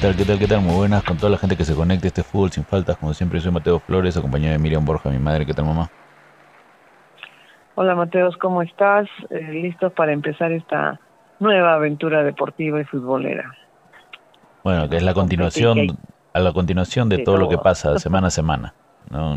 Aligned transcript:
¿Qué 0.00 0.06
tal, 0.06 0.16
qué 0.16 0.24
tal, 0.24 0.38
qué 0.38 0.46
tal? 0.46 0.62
Muy 0.62 0.74
buenas 0.76 1.04
con 1.04 1.18
toda 1.18 1.28
la 1.28 1.36
gente 1.36 1.58
que 1.58 1.64
se 1.66 1.74
conecte 1.74 2.06
a 2.06 2.08
este 2.08 2.22
fútbol 2.22 2.50
sin 2.50 2.64
faltas. 2.64 2.96
Como 2.96 3.12
siempre, 3.12 3.38
soy 3.38 3.52
Mateo 3.52 3.78
Flores, 3.80 4.16
acompañado 4.16 4.52
de 4.52 4.58
Miriam 4.58 4.82
Borja, 4.82 5.10
mi 5.10 5.18
madre. 5.18 5.44
¿Qué 5.44 5.52
tal, 5.52 5.66
mamá? 5.66 5.90
Hola, 7.74 7.94
Mateos, 7.94 8.34
¿cómo 8.38 8.62
estás? 8.62 9.06
Eh, 9.28 9.52
¿Listos 9.52 9.92
para 9.92 10.14
empezar 10.14 10.52
esta 10.52 10.98
nueva 11.38 11.74
aventura 11.74 12.22
deportiva 12.22 12.80
y 12.80 12.84
futbolera? 12.84 13.54
Bueno, 14.64 14.88
que 14.88 14.96
es 14.96 15.02
la 15.02 15.12
continuación, 15.12 15.98
a 16.32 16.40
la 16.40 16.54
continuación 16.54 17.10
de, 17.10 17.18
todo, 17.18 17.36
lo 17.36 17.50
que 17.50 17.58
pasa 17.58 17.98
semana 17.98 18.28
a 18.28 18.30
semana. 18.30 18.72
No, 19.10 19.36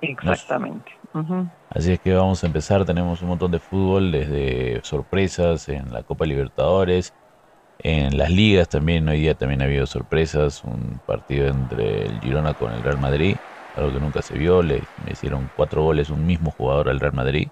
Exactamente. 0.00 0.90
Así 1.68 1.92
es 1.92 2.00
que 2.00 2.12
vamos 2.14 2.42
a 2.42 2.48
empezar. 2.48 2.84
Tenemos 2.84 3.22
un 3.22 3.28
montón 3.28 3.52
de 3.52 3.60
fútbol, 3.60 4.10
desde 4.10 4.80
sorpresas 4.82 5.68
en 5.68 5.92
la 5.92 6.02
Copa 6.02 6.26
Libertadores, 6.26 7.14
en 7.84 8.16
las 8.18 8.30
ligas 8.30 8.68
también. 8.68 9.08
Hoy 9.08 9.20
día 9.20 9.34
también 9.36 9.62
ha 9.62 9.64
habido 9.66 9.86
sorpresas. 9.86 10.64
Un 10.64 11.00
partido 11.04 11.48
entre 11.48 12.06
el 12.06 12.20
Girona 12.20 12.54
con 12.54 12.72
el 12.72 12.82
Real 12.82 12.98
Madrid, 12.98 13.38
algo 13.74 13.92
que 13.92 14.00
nunca 14.00 14.22
se 14.22 14.38
vio. 14.38 14.62
Le, 14.62 14.90
hicieron 15.10 15.50
cuatro 15.54 15.82
goles 15.82 16.10
un 16.10 16.26
mismo 16.26 16.50
jugador 16.50 16.88
al 16.88 17.00
Real 17.00 17.14
Madrid. 17.14 17.48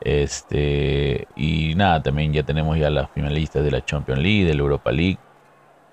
Este, 0.00 1.28
y 1.34 1.74
nada, 1.76 2.02
también 2.02 2.32
ya 2.32 2.42
tenemos 2.44 2.78
ya 2.78 2.90
las 2.90 3.10
finalistas 3.12 3.64
de 3.64 3.70
la 3.70 3.82
Champions 3.84 4.20
League, 4.22 4.44
de 4.44 4.54
la 4.54 4.60
Europa 4.60 4.92
League 4.92 5.20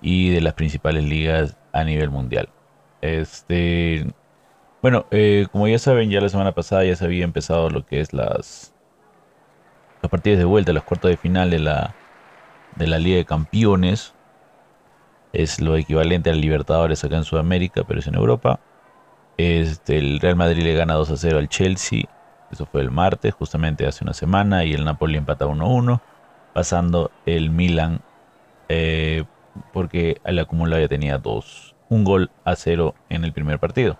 y 0.01 0.29
de 0.31 0.41
las 0.41 0.53
principales 0.55 1.03
ligas 1.05 1.57
a 1.73 1.83
nivel 1.83 2.09
mundial. 2.11 2.53
Este, 3.01 4.07
bueno, 4.81 5.07
eh, 5.11 5.47
como 5.51 5.67
ya 5.67 5.79
saben, 5.79 6.09
ya 6.11 6.21
la 6.21 6.29
semana 6.29 6.53
pasada 6.53 6.85
ya 6.85 6.95
se 6.95 7.05
había 7.05 7.23
empezado 7.23 7.69
lo 7.69 7.85
que 7.85 8.01
es 8.01 8.13
las, 8.13 8.75
las 10.01 10.09
partidas 10.11 10.39
de 10.39 10.45
vuelta, 10.45 10.73
los 10.73 10.83
cuartos 10.83 11.09
de 11.11 11.17
final 11.17 11.49
de 11.49 11.59
la, 11.59 11.97
de 12.75 12.87
la 12.87 12.99
Liga 12.99 13.17
de 13.17 13.25
Campeones. 13.25 14.13
Es 15.31 15.61
lo 15.61 15.75
equivalente 15.75 16.29
al 16.29 16.41
Libertadores 16.41 17.03
acá 17.03 17.17
en 17.17 17.23
Sudamérica, 17.23 17.83
pero 17.87 17.99
es 17.99 18.07
en 18.07 18.15
Europa. 18.15 18.59
Este, 19.37 19.97
el 19.97 20.19
Real 20.19 20.35
Madrid 20.35 20.63
le 20.63 20.75
gana 20.75 20.93
2 20.93 21.11
a 21.11 21.17
0 21.17 21.39
al 21.39 21.49
Chelsea. 21.49 22.03
Eso 22.51 22.65
fue 22.65 22.81
el 22.81 22.91
martes, 22.91 23.33
justamente 23.33 23.87
hace 23.87 24.03
una 24.03 24.13
semana. 24.13 24.63
Y 24.63 24.73
el 24.73 24.85
Napoli 24.85 25.17
empata 25.17 25.47
1 25.47 25.65
a 25.65 25.67
1. 25.67 26.01
Pasando 26.53 27.11
el 27.25 27.49
Milan. 27.49 28.01
Eh, 28.69 29.23
porque 29.71 30.19
el 30.23 30.39
acumulado 30.39 30.81
ya 30.81 30.87
tenía 30.87 31.17
dos, 31.17 31.75
un 31.89 32.03
gol 32.03 32.31
a 32.43 32.55
0 32.55 32.95
en 33.09 33.23
el 33.23 33.33
primer 33.33 33.59
partido. 33.59 33.97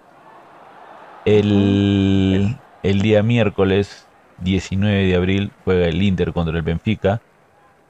El, 1.25 2.57
día 2.83 3.23
miércoles 3.23 4.07
19 4.39 5.05
de 5.05 5.15
abril 5.15 5.51
juega 5.63 5.85
el 5.87 6.01
Inter 6.01 6.33
contra 6.33 6.55
el 6.55 6.63
Benfica, 6.63 7.21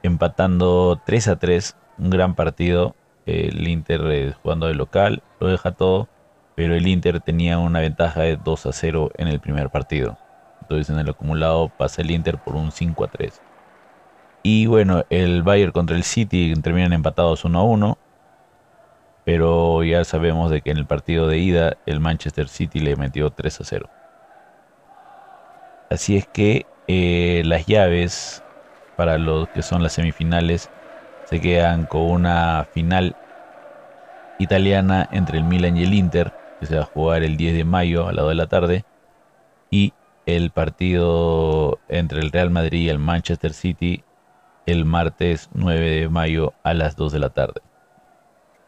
empatando 0.03 1.01
3 1.05 1.27
a 1.29 1.35
3, 1.37 1.75
un 1.97 2.09
gran 2.09 2.35
partido. 2.35 2.95
El 3.25 3.67
Inter 3.67 4.01
eh, 4.11 4.33
jugando 4.41 4.67
de 4.67 4.75
local, 4.75 5.23
lo 5.39 5.47
deja 5.47 5.71
todo, 5.71 6.09
pero 6.55 6.75
el 6.75 6.87
Inter 6.87 7.21
tenía 7.21 7.57
una 7.57 7.79
ventaja 7.79 8.21
de 8.21 8.37
2 8.37 8.65
a 8.65 8.73
0 8.73 9.11
en 9.17 9.27
el 9.29 9.39
primer 9.39 9.69
partido. 9.69 10.17
Entonces 10.61 10.89
en 10.89 10.99
el 10.99 11.09
acumulado 11.09 11.69
pasa 11.69 12.01
el 12.01 12.11
Inter 12.11 12.37
por 12.37 12.55
un 12.55 12.71
5 12.71 13.03
a 13.03 13.07
3. 13.07 13.41
Y 14.43 14.65
bueno, 14.65 15.05
el 15.09 15.41
Bayern 15.41 15.71
contra 15.71 15.95
el 15.95 16.03
City 16.03 16.53
terminan 16.61 16.93
empatados 16.93 17.45
1 17.45 17.57
a 17.57 17.63
1 17.63 17.97
pero 19.25 19.83
ya 19.83 20.03
sabemos 20.03 20.51
de 20.51 20.61
que 20.61 20.71
en 20.71 20.77
el 20.77 20.85
partido 20.85 21.27
de 21.27 21.37
ida 21.37 21.77
el 21.85 21.99
Manchester 21.99 22.47
City 22.47 22.79
le 22.79 22.95
metió 22.95 23.29
3 23.29 23.61
a 23.61 23.63
0. 23.63 23.89
Así 25.89 26.17
es 26.17 26.27
que 26.27 26.65
eh, 26.87 27.43
las 27.45 27.65
llaves 27.65 28.43
para 28.95 29.17
los 29.17 29.49
que 29.49 29.61
son 29.61 29.83
las 29.83 29.93
semifinales 29.93 30.69
se 31.25 31.39
quedan 31.41 31.85
con 31.85 32.01
una 32.01 32.67
final 32.73 33.15
italiana 34.39 35.07
entre 35.11 35.37
el 35.37 35.43
Milan 35.43 35.77
y 35.77 35.83
el 35.83 35.93
Inter, 35.93 36.33
que 36.59 36.65
se 36.65 36.75
va 36.75 36.81
a 36.83 36.85
jugar 36.85 37.23
el 37.23 37.37
10 37.37 37.55
de 37.55 37.65
mayo 37.65 38.07
a 38.07 38.11
las 38.11 38.23
2 38.23 38.29
de 38.29 38.35
la 38.35 38.47
tarde, 38.47 38.85
y 39.71 39.93
el 40.25 40.51
partido 40.51 41.79
entre 41.89 42.19
el 42.21 42.31
Real 42.31 42.49
Madrid 42.49 42.81
y 42.81 42.89
el 42.89 42.99
Manchester 42.99 43.53
City 43.53 44.03
el 44.65 44.85
martes 44.85 45.49
9 45.53 46.01
de 46.01 46.09
mayo 46.09 46.53
a 46.63 46.73
las 46.73 46.95
2 46.95 47.11
de 47.11 47.19
la 47.19 47.29
tarde. 47.29 47.61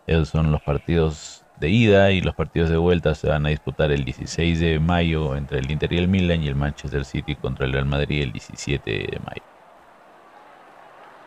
Esos 0.08 0.30
son 0.30 0.52
los 0.52 0.62
partidos 0.62 1.46
de 1.60 1.70
ida 1.70 2.12
y 2.12 2.22
los 2.22 2.36
partidos 2.36 2.70
de 2.70 2.78
vuelta 2.78 3.16
se 3.16 3.30
van 3.30 3.46
a 3.46 3.50
disputar 3.50 3.92
el 3.92 4.04
16 4.04 4.60
de 4.60 4.80
mayo 4.80 5.36
entre 5.36 5.60
el 5.60 5.72
Inter 5.72 5.94
y 5.94 5.98
el 5.98 6.08
Milan 6.10 6.44
y 6.44 6.48
el 6.48 6.56
Manchester 6.56 7.06
City 7.06 7.36
contra 7.36 7.66
el 7.66 7.74
Real 7.74 7.86
Madrid 7.86 8.24
el 8.24 8.34
17 8.34 8.92
de 8.92 9.20
mayo. 9.26 9.55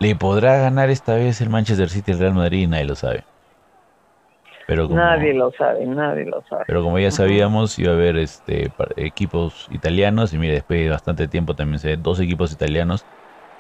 ¿Le 0.00 0.14
podrá 0.14 0.59
ganar 0.59 0.91
esta 0.91 1.14
vez 1.14 1.41
el 1.41 1.50
Manchester 1.50 1.88
City 1.88 2.12
al 2.12 2.19
Real 2.20 2.34
Madrid? 2.34 2.69
Nadie 2.69 2.84
lo 2.84 2.94
sabe. 2.94 3.25
Pero 4.69 4.86
nadie 4.88 5.32
lo 5.32 5.50
sabe, 5.53 5.86
nadie 5.86 6.26
lo 6.26 6.42
sabe. 6.42 6.64
Pero 6.66 6.82
como 6.82 6.98
ya 6.98 7.10
sabíamos, 7.10 7.78
iba 7.78 7.92
a 7.92 7.94
haber 7.94 8.19
este, 8.19 8.70
equipos 8.97 9.66
italianos 9.70 10.34
y 10.34 10.38
mire, 10.38 10.53
después 10.53 10.81
de 10.81 10.91
bastante 10.91 11.26
tiempo 11.26 11.54
también 11.54 11.78
se 11.78 11.88
ve 11.88 11.97
dos 11.97 12.20
equipos 12.20 12.53
italianos 12.53 13.06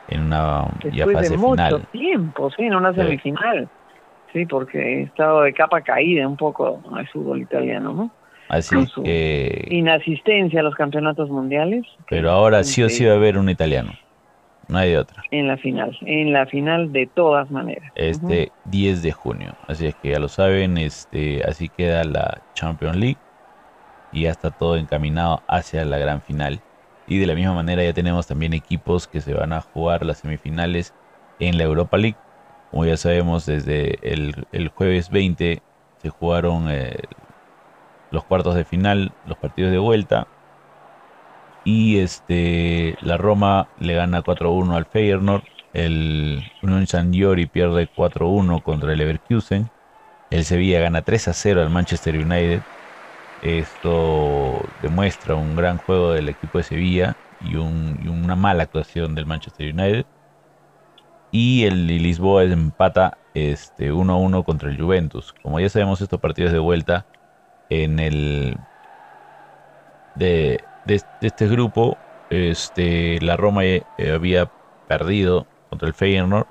en 0.08 0.20
una 0.20 0.66
ya 0.92 1.06
fase 1.06 1.30
de 1.30 1.38
mucho 1.38 1.80
tiempo, 1.92 2.50
sí, 2.50 2.64
en 2.64 2.74
una 2.74 2.92
semifinal. 2.92 3.68
Sí, 4.34 4.44
porque 4.44 4.78
he 4.78 5.02
estado 5.04 5.42
de 5.42 5.54
capa 5.54 5.80
caída 5.80 6.28
un 6.28 6.36
poco 6.36 6.82
al 6.94 7.08
fútbol 7.08 7.40
italiano, 7.40 7.94
¿no? 7.94 8.10
Así 8.50 8.76
que... 9.02 9.66
Inasistencia 9.70 10.60
a 10.60 10.62
los 10.62 10.74
campeonatos 10.74 11.30
mundiales. 11.30 11.86
Pero 12.10 12.30
ahora 12.30 12.64
sí 12.64 12.82
o 12.82 12.90
sí 12.90 13.06
va 13.06 13.12
a 13.12 13.16
haber 13.16 13.38
un 13.38 13.48
italiano. 13.48 13.92
No 14.68 14.78
hay 14.78 14.90
de 14.90 14.98
otra. 14.98 15.22
En 15.30 15.48
la 15.48 15.56
final, 15.56 15.96
en 16.02 16.32
la 16.32 16.46
final 16.46 16.92
de 16.92 17.06
todas 17.06 17.50
maneras. 17.50 17.90
Este 17.94 18.52
10 18.66 19.02
de 19.02 19.12
junio. 19.12 19.54
Así 19.66 19.86
es 19.86 19.94
que 19.94 20.10
ya 20.10 20.18
lo 20.18 20.28
saben, 20.28 20.76
este 20.76 21.42
así 21.44 21.70
queda 21.70 22.04
la 22.04 22.42
Champions 22.54 22.96
League. 22.96 23.18
Y 24.12 24.22
ya 24.22 24.30
está 24.30 24.50
todo 24.50 24.76
encaminado 24.76 25.42
hacia 25.48 25.84
la 25.84 25.98
gran 25.98 26.20
final. 26.20 26.60
Y 27.06 27.18
de 27.18 27.26
la 27.26 27.34
misma 27.34 27.54
manera 27.54 27.82
ya 27.82 27.94
tenemos 27.94 28.26
también 28.26 28.52
equipos 28.52 29.08
que 29.08 29.22
se 29.22 29.32
van 29.32 29.54
a 29.54 29.62
jugar 29.62 30.04
las 30.04 30.18
semifinales 30.18 30.94
en 31.40 31.56
la 31.56 31.64
Europa 31.64 31.96
League. 31.96 32.16
Como 32.70 32.84
ya 32.84 32.98
sabemos, 32.98 33.46
desde 33.46 33.98
el, 34.02 34.68
jueves 34.74 35.08
20 35.08 35.62
se 35.96 36.08
jugaron 36.10 36.70
eh, 36.70 36.96
los 38.10 38.24
cuartos 38.24 38.54
de 38.54 38.64
final, 38.64 39.12
los 39.26 39.38
partidos 39.38 39.72
de 39.72 39.78
vuelta. 39.78 40.26
Y 41.64 41.98
este, 41.98 42.96
la 43.00 43.16
Roma 43.16 43.68
le 43.78 43.94
gana 43.94 44.22
4-1 44.22 44.74
al 44.74 44.86
Feyenoord. 44.86 45.42
El 45.74 46.42
Union 46.62 46.86
San 46.86 47.12
Giori 47.12 47.46
pierde 47.46 47.88
4-1 47.94 48.62
contra 48.62 48.92
el 48.92 48.98
Leverkusen. 48.98 49.70
El 50.30 50.44
Sevilla 50.44 50.80
gana 50.80 51.04
3-0 51.04 51.60
al 51.60 51.70
Manchester 51.70 52.16
United. 52.16 52.62
Esto 53.42 54.60
demuestra 54.82 55.34
un 55.34 55.54
gran 55.56 55.78
juego 55.78 56.12
del 56.12 56.28
equipo 56.28 56.58
de 56.58 56.64
Sevilla 56.64 57.16
y, 57.40 57.56
una 57.56 58.34
mala 58.34 58.64
actuación 58.64 59.14
del 59.14 59.26
Manchester 59.26 59.72
United. 59.72 60.06
Y 61.30 61.64
el 61.64 61.86
Lisboa 61.86 62.44
empata 62.44 63.18
este 63.34 63.92
1-1 63.92 64.44
contra 64.44 64.70
el 64.70 64.80
Juventus. 64.80 65.34
Como 65.42 65.60
ya 65.60 65.68
sabemos, 65.68 66.00
estos 66.00 66.20
partidos 66.20 66.52
de 66.52 66.58
vuelta 66.58 67.06
en 67.68 67.98
el 67.98 68.56
de, 70.14 70.60
este 70.94 71.48
grupo, 71.48 71.96
este, 72.30 73.20
la 73.20 73.36
Roma 73.36 73.64
eh, 73.64 73.82
había 74.12 74.50
perdido 74.86 75.46
contra 75.68 75.88
el 75.88 75.94
Feyenoord, 75.94 76.46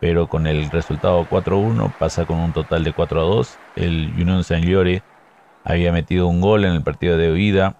pero 0.00 0.28
con 0.28 0.46
el 0.46 0.70
resultado 0.70 1.24
4-1 1.24 1.92
pasa 1.98 2.24
con 2.24 2.38
un 2.38 2.52
total 2.52 2.84
de 2.84 2.94
4-2. 2.94 3.56
El 3.76 4.12
Union 4.16 4.44
Saint 4.44 4.64
Llore 4.64 5.02
había 5.64 5.92
metido 5.92 6.28
un 6.28 6.40
gol 6.40 6.64
en 6.64 6.72
el 6.72 6.82
partido 6.82 7.16
de 7.16 7.32
huida 7.32 7.76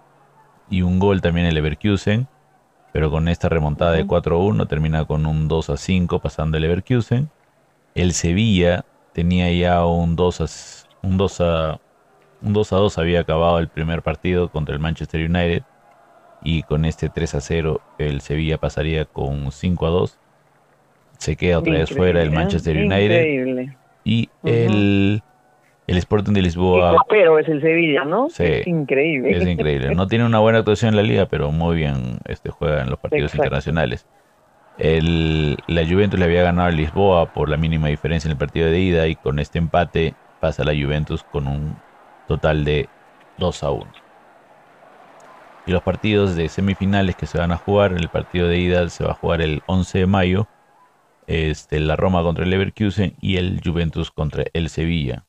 y 0.69 0.81
un 0.81 0.99
gol 0.99 1.21
también 1.21 1.45
en 1.45 1.49
el 1.49 1.55
Leverkusen, 1.55 2.27
pero 2.91 3.09
con 3.09 3.27
esta 3.27 3.49
remontada 3.49 3.93
de 3.93 4.05
4-1 4.05 4.67
termina 4.67 5.05
con 5.05 5.25
un 5.25 5.49
2-5 5.49 6.21
pasando 6.21 6.57
el 6.57 6.63
Leverkusen. 6.63 7.29
El 7.95 8.13
Sevilla 8.13 8.85
tenía 9.13 9.51
ya 9.51 9.85
un 9.85 10.15
2 10.15 10.41
a, 10.41 10.45
un 11.07 11.17
2 11.17 11.41
a 11.41 11.79
un 12.41 12.53
2 12.53 12.73
a 12.73 12.75
2 12.77 12.97
había 12.97 13.21
acabado 13.21 13.59
el 13.59 13.67
primer 13.67 14.01
partido 14.01 14.49
contra 14.49 14.73
el 14.73 14.79
Manchester 14.79 15.29
United 15.29 15.63
y 16.43 16.63
con 16.63 16.85
este 16.85 17.09
3 17.09 17.35
a 17.35 17.41
0 17.41 17.81
el 17.97 18.21
Sevilla 18.21 18.57
pasaría 18.57 19.05
con 19.05 19.51
5 19.51 19.85
a 19.85 19.89
2. 19.89 20.19
Se 21.17 21.35
queda 21.35 21.59
otra 21.59 21.73
vez 21.73 21.89
fuera 21.89 22.21
el 22.21 22.31
Manchester 22.31 22.77
United. 22.77 23.73
Y 24.05 24.29
el 24.43 25.21
el 25.89 25.97
Sporting 25.97 26.33
de 26.33 26.43
Lisboa. 26.43 27.03
Pero 27.09 27.39
es 27.39 27.47
el 27.47 27.61
Sevilla, 27.61 28.05
¿no? 28.05 28.29
Sí, 28.29 28.43
es 28.43 28.67
increíble. 28.67 29.35
Es 29.35 29.47
increíble. 29.47 29.95
No 29.95 30.07
tiene 30.07 30.23
una 30.23 30.37
buena 30.37 30.59
actuación 30.59 30.89
en 30.89 30.95
la 30.97 31.01
liga, 31.01 31.25
pero 31.25 31.51
muy 31.51 31.75
bien 31.75 32.19
este, 32.25 32.51
juega 32.51 32.83
en 32.83 32.91
los 32.91 32.99
partidos 32.99 33.33
internacionales. 33.33 34.05
El, 34.77 35.57
la 35.67 35.85
Juventus 35.85 36.19
le 36.19 36.25
había 36.25 36.43
ganado 36.43 36.67
a 36.67 36.71
Lisboa 36.71 37.33
por 37.33 37.49
la 37.49 37.57
mínima 37.57 37.87
diferencia 37.87 38.27
en 38.27 38.33
el 38.33 38.37
partido 38.37 38.69
de 38.69 38.79
ida 38.79 39.07
y 39.07 39.15
con 39.15 39.39
este 39.39 39.57
empate 39.57 40.13
pasa 40.39 40.63
la 40.63 40.73
Juventus 40.73 41.23
con 41.23 41.47
un 41.47 41.75
total 42.27 42.63
de 42.63 42.87
2 43.39 43.63
a 43.63 43.71
1. 43.71 43.85
Y 45.69 45.71
los 45.71 45.83
partidos 45.83 46.35
de 46.35 46.49
semifinales 46.49 47.15
que 47.15 47.27
se 47.27 47.37
van 47.37 47.51
a 47.51 47.57
jugar, 47.57 47.93
el 47.93 48.09
partido 48.09 48.47
de 48.47 48.57
ida 48.57 48.89
se 48.89 49.03
va 49.03 49.11
a 49.11 49.13
jugar 49.13 49.39
el 49.39 49.61
11 49.67 49.99
de 49.99 50.07
mayo 50.07 50.47
este, 51.27 51.79
la 51.79 51.95
Roma 51.95 52.23
contra 52.23 52.43
el 52.43 52.49
Leverkusen 52.49 53.15
y 53.21 53.37
el 53.37 53.61
Juventus 53.63 54.09
contra 54.09 54.45
el 54.53 54.69
Sevilla. 54.69 55.27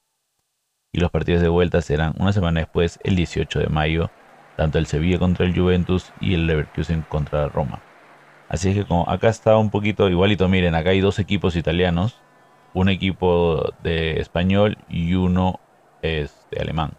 Y 0.92 1.00
los 1.00 1.10
partidos 1.10 1.42
de 1.42 1.50
vuelta 1.50 1.82
serán 1.82 2.14
una 2.18 2.32
semana 2.32 2.60
después, 2.60 2.98
el 3.04 3.16
18 3.16 3.58
de 3.58 3.66
mayo, 3.66 4.10
tanto 4.56 4.78
el 4.78 4.86
Sevilla 4.86 5.18
contra 5.18 5.44
el 5.44 5.54
Juventus 5.54 6.10
y 6.22 6.32
el 6.32 6.46
Leverkusen 6.46 7.02
contra 7.02 7.42
la 7.42 7.48
Roma. 7.50 7.82
Así 8.48 8.70
es 8.70 8.76
que 8.76 8.86
como 8.86 9.10
acá 9.10 9.28
está 9.28 9.58
un 9.58 9.68
poquito 9.68 10.08
igualito, 10.08 10.48
miren, 10.48 10.74
acá 10.74 10.88
hay 10.88 11.00
dos 11.00 11.18
equipos 11.18 11.54
italianos, 11.54 12.18
un 12.72 12.88
equipo 12.88 13.74
de 13.82 14.18
español 14.20 14.78
y 14.88 15.12
uno 15.12 15.60
es 16.00 16.34
de 16.50 16.62
alemán. 16.62 16.92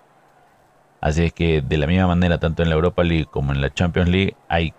Así 1.01 1.23
es 1.23 1.33
que 1.33 1.61
de 1.61 1.77
la 1.77 1.87
misma 1.87 2.07
manera, 2.07 2.39
tanto 2.39 2.63
en 2.63 2.69
la 2.69 2.75
Europa 2.75 3.03
League 3.03 3.27
como 3.29 3.51
en 3.53 3.61
la 3.61 3.71
Champions 3.73 4.09
League, 4.09 4.37
hay 4.47 4.75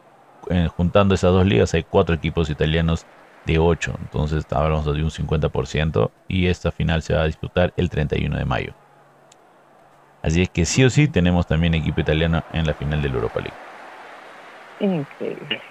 eh, 0.50 0.68
juntando 0.68 1.14
esas 1.14 1.32
dos 1.32 1.46
ligas, 1.46 1.74
hay 1.74 1.84
cuatro 1.84 2.14
equipos 2.14 2.48
italianos 2.50 3.08
de 3.44 3.58
8. 3.58 3.96
Entonces 4.00 4.46
hablamos 4.50 4.86
de 4.86 5.02
un 5.04 5.10
50% 5.10 6.14
y 6.28 6.46
esta 6.46 6.72
final 6.72 7.02
se 7.02 7.14
va 7.14 7.22
a 7.22 7.26
disputar 7.26 7.72
el 7.76 7.90
31 7.90 8.38
de 8.38 8.44
mayo. 8.44 8.76
Así 10.20 10.42
es 10.42 10.50
que 10.50 10.64
sí 10.64 10.82
o 10.84 10.90
sí 10.90 11.06
tenemos 11.06 11.46
también 11.46 11.74
equipo 11.74 12.00
italiano 12.00 12.42
en 12.48 12.66
la 12.66 12.74
final 12.74 13.02
del 13.02 13.14
Europa 13.14 13.40
League. 13.40 13.58
Increíble. 14.80 15.62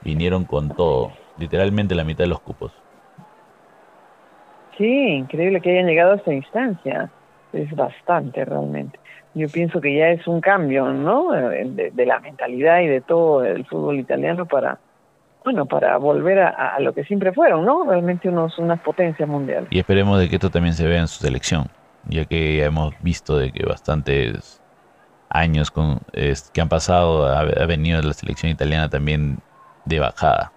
Vinieron 0.00 0.44
con 0.44 0.74
todo, 0.74 1.14
literalmente 1.34 1.94
la 1.94 2.04
mitad 2.04 2.24
de 2.24 2.28
los 2.28 2.42
cupos. 2.42 2.84
Sí, 4.76 4.84
increíble 4.84 5.60
que 5.60 5.70
hayan 5.70 5.86
llegado 5.86 6.12
a 6.12 6.16
esta 6.16 6.34
instancia. 6.34 7.12
Es 7.52 7.70
bastante 7.74 8.44
realmente. 8.44 8.98
Yo 9.34 9.48
pienso 9.48 9.80
que 9.80 9.96
ya 9.96 10.08
es 10.08 10.26
un 10.26 10.40
cambio, 10.40 10.92
¿no? 10.92 11.30
De, 11.30 11.92
la 12.06 12.20
mentalidad 12.20 12.80
y 12.80 12.86
de 12.86 13.00
todo 13.00 13.44
el 13.44 13.64
fútbol 13.66 13.98
italiano 13.98 14.46
para, 14.46 14.78
bueno, 15.44 15.66
para 15.66 15.96
volver 15.96 16.40
a, 16.40 16.78
lo 16.80 16.92
que 16.92 17.04
siempre 17.04 17.32
fueron, 17.32 17.64
¿no? 17.64 17.84
Realmente 17.84 18.28
unos, 18.28 18.58
unas 18.58 18.80
potencias 18.80 19.28
mundiales. 19.28 19.68
Y 19.70 19.78
esperemos 19.78 20.18
de 20.18 20.28
que 20.28 20.36
esto 20.36 20.50
también 20.50 20.74
se 20.74 20.86
vea 20.86 21.00
en 21.00 21.08
su 21.08 21.24
selección, 21.24 21.68
ya 22.08 22.24
que 22.26 22.58
ya 22.58 22.66
hemos 22.66 22.94
visto 23.02 23.38
de 23.38 23.52
que 23.52 23.64
bastantes 23.64 24.60
años 25.30 25.70
con, 25.70 26.00
que 26.12 26.60
han 26.60 26.68
pasado 26.68 27.26
ha, 27.26 27.66
venido 27.66 28.02
la 28.02 28.12
selección 28.12 28.52
italiana 28.52 28.90
también 28.90 29.38
de 29.86 29.98
bajada. 29.98 30.52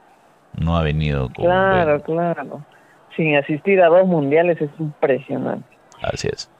No 0.59 0.77
ha 0.77 0.83
venido 0.83 1.29
con... 1.33 1.45
Claro, 1.45 2.01
claro 2.01 2.61
sin 3.15 3.35
asistir 3.35 3.81
a 3.81 3.87
dos 3.87 4.07
mundiales 4.07 4.61
es 4.61 4.69
impresionante. 4.79 5.67
Así 6.01 6.27
es. 6.27 6.51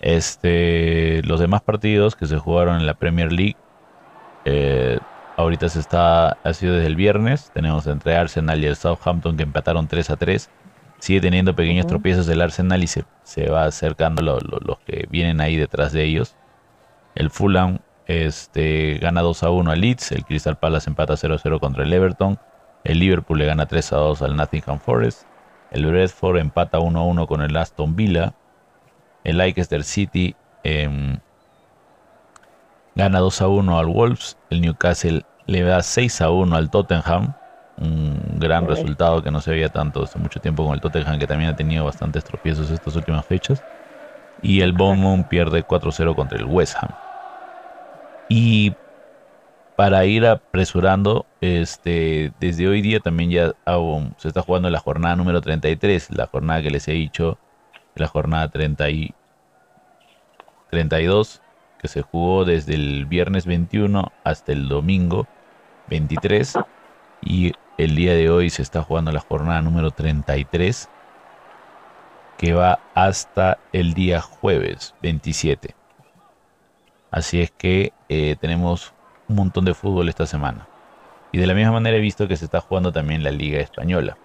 Este, 0.00 1.22
los 1.22 1.40
demás 1.40 1.62
partidos 1.62 2.16
que 2.16 2.26
se 2.26 2.38
jugaron 2.38 2.76
en 2.76 2.86
la 2.86 2.94
Premier 2.94 3.32
League, 3.32 3.56
eh, 4.44 4.98
ahorita 5.36 5.68
se 5.68 5.80
está, 5.80 6.38
ha 6.42 6.52
sido 6.52 6.74
desde 6.74 6.88
el 6.88 6.96
viernes. 6.96 7.50
Tenemos 7.54 7.86
entre 7.86 8.16
Arsenal 8.16 8.62
y 8.62 8.66
el 8.66 8.76
Southampton 8.76 9.36
que 9.36 9.42
empataron 9.42 9.86
3 9.86 10.10
a 10.10 10.16
3. 10.16 10.50
Sigue 10.98 11.20
teniendo 11.20 11.54
pequeños 11.54 11.86
tropiezos 11.86 12.28
el 12.28 12.40
Arsenal 12.40 12.82
y 12.82 12.86
se, 12.86 13.04
se 13.24 13.50
va 13.50 13.64
acercando 13.64 14.22
los 14.22 14.78
que 14.80 15.06
vienen 15.10 15.40
ahí 15.40 15.56
detrás 15.56 15.92
de 15.92 16.04
ellos. 16.04 16.36
El 17.14 17.30
Fulham 17.30 17.80
este, 18.06 18.98
gana 18.98 19.20
2 19.22 19.42
a 19.42 19.50
1 19.50 19.70
al 19.70 19.80
Leeds. 19.80 20.12
El 20.12 20.24
Crystal 20.24 20.58
Palace 20.58 20.90
empata 20.90 21.16
0 21.16 21.34
a 21.34 21.38
0 21.38 21.60
contra 21.60 21.84
el 21.84 21.92
Everton. 21.92 22.38
El 22.84 22.98
Liverpool 22.98 23.38
le 23.38 23.46
gana 23.46 23.66
3 23.66 23.92
a 23.92 23.96
2 23.96 24.22
al 24.22 24.36
Nottingham 24.36 24.78
Forest. 24.78 25.26
El 25.70 25.86
Bradford 25.86 26.38
empata 26.38 26.78
1-1 26.78 27.26
con 27.26 27.42
el 27.42 27.56
Aston 27.56 27.96
Villa. 27.96 28.34
El 29.24 29.38
Leicester 29.38 29.84
City 29.84 30.34
em, 30.64 31.18
gana 32.94 33.20
2-1 33.20 33.78
al 33.78 33.86
Wolves. 33.86 34.36
El 34.50 34.60
Newcastle 34.60 35.24
le 35.46 35.62
da 35.62 35.78
6-1 35.78 36.54
al 36.54 36.70
Tottenham. 36.70 37.34
Un 37.78 38.38
gran 38.38 38.66
resultado 38.66 39.22
que 39.22 39.30
no 39.30 39.40
se 39.40 39.50
veía 39.50 39.68
tanto 39.68 40.02
hace 40.02 40.18
mucho 40.18 40.40
tiempo 40.40 40.64
con 40.64 40.74
el 40.74 40.80
Tottenham, 40.80 41.18
que 41.18 41.26
también 41.26 41.50
ha 41.50 41.56
tenido 41.56 41.84
bastantes 41.84 42.24
tropiezos 42.24 42.70
estas 42.70 42.94
últimas 42.96 43.24
fechas. 43.24 43.62
Y 44.42 44.60
el 44.60 44.72
Bournemouth 44.72 45.26
pierde 45.28 45.64
4-0 45.64 46.14
contra 46.14 46.38
el 46.38 46.44
West 46.44 46.76
Ham. 46.80 46.90
Y 48.28 48.74
para 49.76 50.04
ir 50.04 50.26
apresurando, 50.26 51.26
este, 51.40 52.32
desde 52.40 52.68
hoy 52.68 52.82
día 52.82 53.00
también 53.00 53.30
ya 53.30 53.52
se 54.18 54.28
está 54.28 54.42
jugando 54.42 54.68
la 54.70 54.78
jornada 54.80 55.16
número 55.16 55.40
33, 55.40 56.10
la 56.10 56.26
jornada 56.26 56.62
que 56.62 56.70
les 56.70 56.86
he 56.88 56.92
dicho, 56.92 57.38
la 57.94 58.08
jornada 58.08 58.48
30 58.48 58.90
y 58.90 59.14
32, 60.70 61.42
que 61.78 61.88
se 61.88 62.02
jugó 62.02 62.44
desde 62.44 62.74
el 62.74 63.06
viernes 63.06 63.46
21 63.46 64.12
hasta 64.24 64.52
el 64.52 64.68
domingo 64.68 65.26
23, 65.88 66.58
y 67.22 67.52
el 67.78 67.94
día 67.94 68.14
de 68.14 68.30
hoy 68.30 68.50
se 68.50 68.62
está 68.62 68.82
jugando 68.82 69.12
la 69.12 69.20
jornada 69.20 69.62
número 69.62 69.90
33, 69.90 70.88
que 72.38 72.54
va 72.54 72.80
hasta 72.94 73.58
el 73.72 73.94
día 73.94 74.20
jueves 74.20 74.94
27. 75.02 75.74
Así 77.10 77.42
es 77.42 77.50
que 77.50 77.92
eh, 78.08 78.36
tenemos 78.40 78.94
un 79.28 79.36
montón 79.36 79.64
de 79.64 79.74
fútbol 79.74 80.08
esta 80.08 80.26
semana. 80.26 80.66
Y 81.30 81.38
de 81.38 81.46
la 81.46 81.54
misma 81.54 81.72
manera 81.72 81.96
he 81.96 82.00
visto 82.00 82.28
que 82.28 82.36
se 82.36 82.44
está 82.44 82.60
jugando 82.60 82.92
también 82.92 83.22
la 83.22 83.30
Liga 83.30 83.60
Española. 83.60 84.16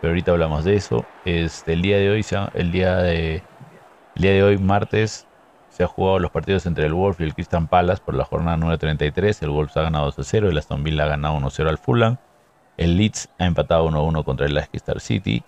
Pero 0.00 0.10
ahorita 0.12 0.32
hablamos 0.32 0.64
de 0.64 0.76
eso. 0.76 1.04
Este, 1.24 1.72
el 1.72 1.82
día 1.82 1.98
de 1.98 2.10
hoy, 2.10 2.24
el 2.54 2.72
día 2.72 2.96
de, 2.96 3.42
día 4.14 4.32
de 4.32 4.42
hoy, 4.42 4.58
martes, 4.58 5.26
se 5.70 5.84
ha 5.84 5.86
jugado 5.86 6.18
los 6.18 6.30
partidos 6.30 6.66
entre 6.66 6.86
el 6.86 6.94
Wolf 6.94 7.20
y 7.20 7.24
el 7.24 7.34
Crystal 7.34 7.66
Palace 7.68 8.02
por 8.04 8.14
la 8.14 8.24
jornada 8.24 8.56
número 8.56 8.78
33. 8.78 9.42
El 9.42 9.50
Wolf 9.50 9.76
ha 9.76 9.82
ganado 9.82 10.06
2 10.06 10.18
a 10.18 10.24
0, 10.24 10.48
el 10.50 10.58
Aston 10.58 10.84
Villa 10.84 11.04
ha 11.04 11.08
ganado 11.08 11.34
1 11.36 11.50
0 11.50 11.70
al 11.70 11.78
Fulham. 11.78 12.16
El 12.76 12.96
Leeds 12.96 13.28
ha 13.38 13.46
empatado 13.46 13.84
1 13.84 14.02
1 14.02 14.24
contra 14.24 14.46
el 14.46 14.54
Leicester 14.54 15.00
City. 15.00 15.42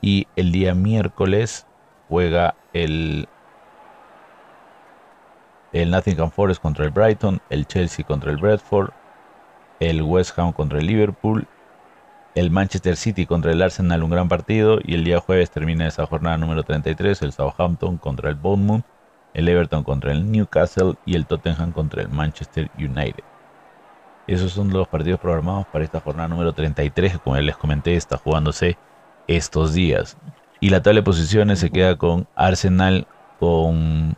Y 0.00 0.26
el 0.36 0.52
día 0.52 0.74
miércoles 0.74 1.66
juega 2.08 2.54
el 2.72 3.28
el 5.72 5.90
Nottingham 5.90 6.30
Forest 6.30 6.62
contra 6.62 6.84
el 6.84 6.90
Brighton, 6.90 7.40
el 7.50 7.66
Chelsea 7.66 8.04
contra 8.04 8.30
el 8.30 8.38
Bradford, 8.38 8.90
el 9.80 10.02
West 10.02 10.38
Ham 10.38 10.52
contra 10.52 10.78
el 10.78 10.86
Liverpool, 10.86 11.46
el 12.36 12.50
Manchester 12.50 12.96
City 12.96 13.24
contra 13.24 13.50
el 13.50 13.62
Arsenal, 13.62 14.02
un 14.02 14.10
gran 14.10 14.28
partido, 14.28 14.78
y 14.84 14.94
el 14.94 15.04
día 15.04 15.20
jueves 15.20 15.50
termina 15.50 15.86
esa 15.86 16.04
jornada 16.04 16.36
número 16.36 16.64
33, 16.64 17.22
el 17.22 17.32
Southampton 17.32 17.96
contra 17.96 18.28
el 18.28 18.34
Bournemouth, 18.34 18.84
el 19.32 19.48
Everton 19.48 19.82
contra 19.82 20.12
el 20.12 20.30
Newcastle 20.30 20.96
y 21.06 21.16
el 21.16 21.24
Tottenham 21.24 21.72
contra 21.72 22.02
el 22.02 22.10
Manchester 22.10 22.70
United. 22.76 23.24
Esos 24.26 24.52
son 24.52 24.70
los 24.70 24.86
partidos 24.86 25.18
programados 25.18 25.66
para 25.68 25.84
esta 25.84 26.00
jornada 26.00 26.28
número 26.28 26.52
33, 26.52 27.12
que 27.12 27.18
como 27.20 27.36
les 27.38 27.56
comenté, 27.56 27.96
está 27.96 28.18
jugándose 28.18 28.76
estos 29.26 29.72
días. 29.72 30.18
Y 30.60 30.68
la 30.68 30.82
tabla 30.82 31.00
de 31.00 31.04
posiciones 31.04 31.58
se 31.58 31.70
queda 31.70 31.96
con 31.96 32.28
Arsenal 32.34 33.06
con 33.38 34.14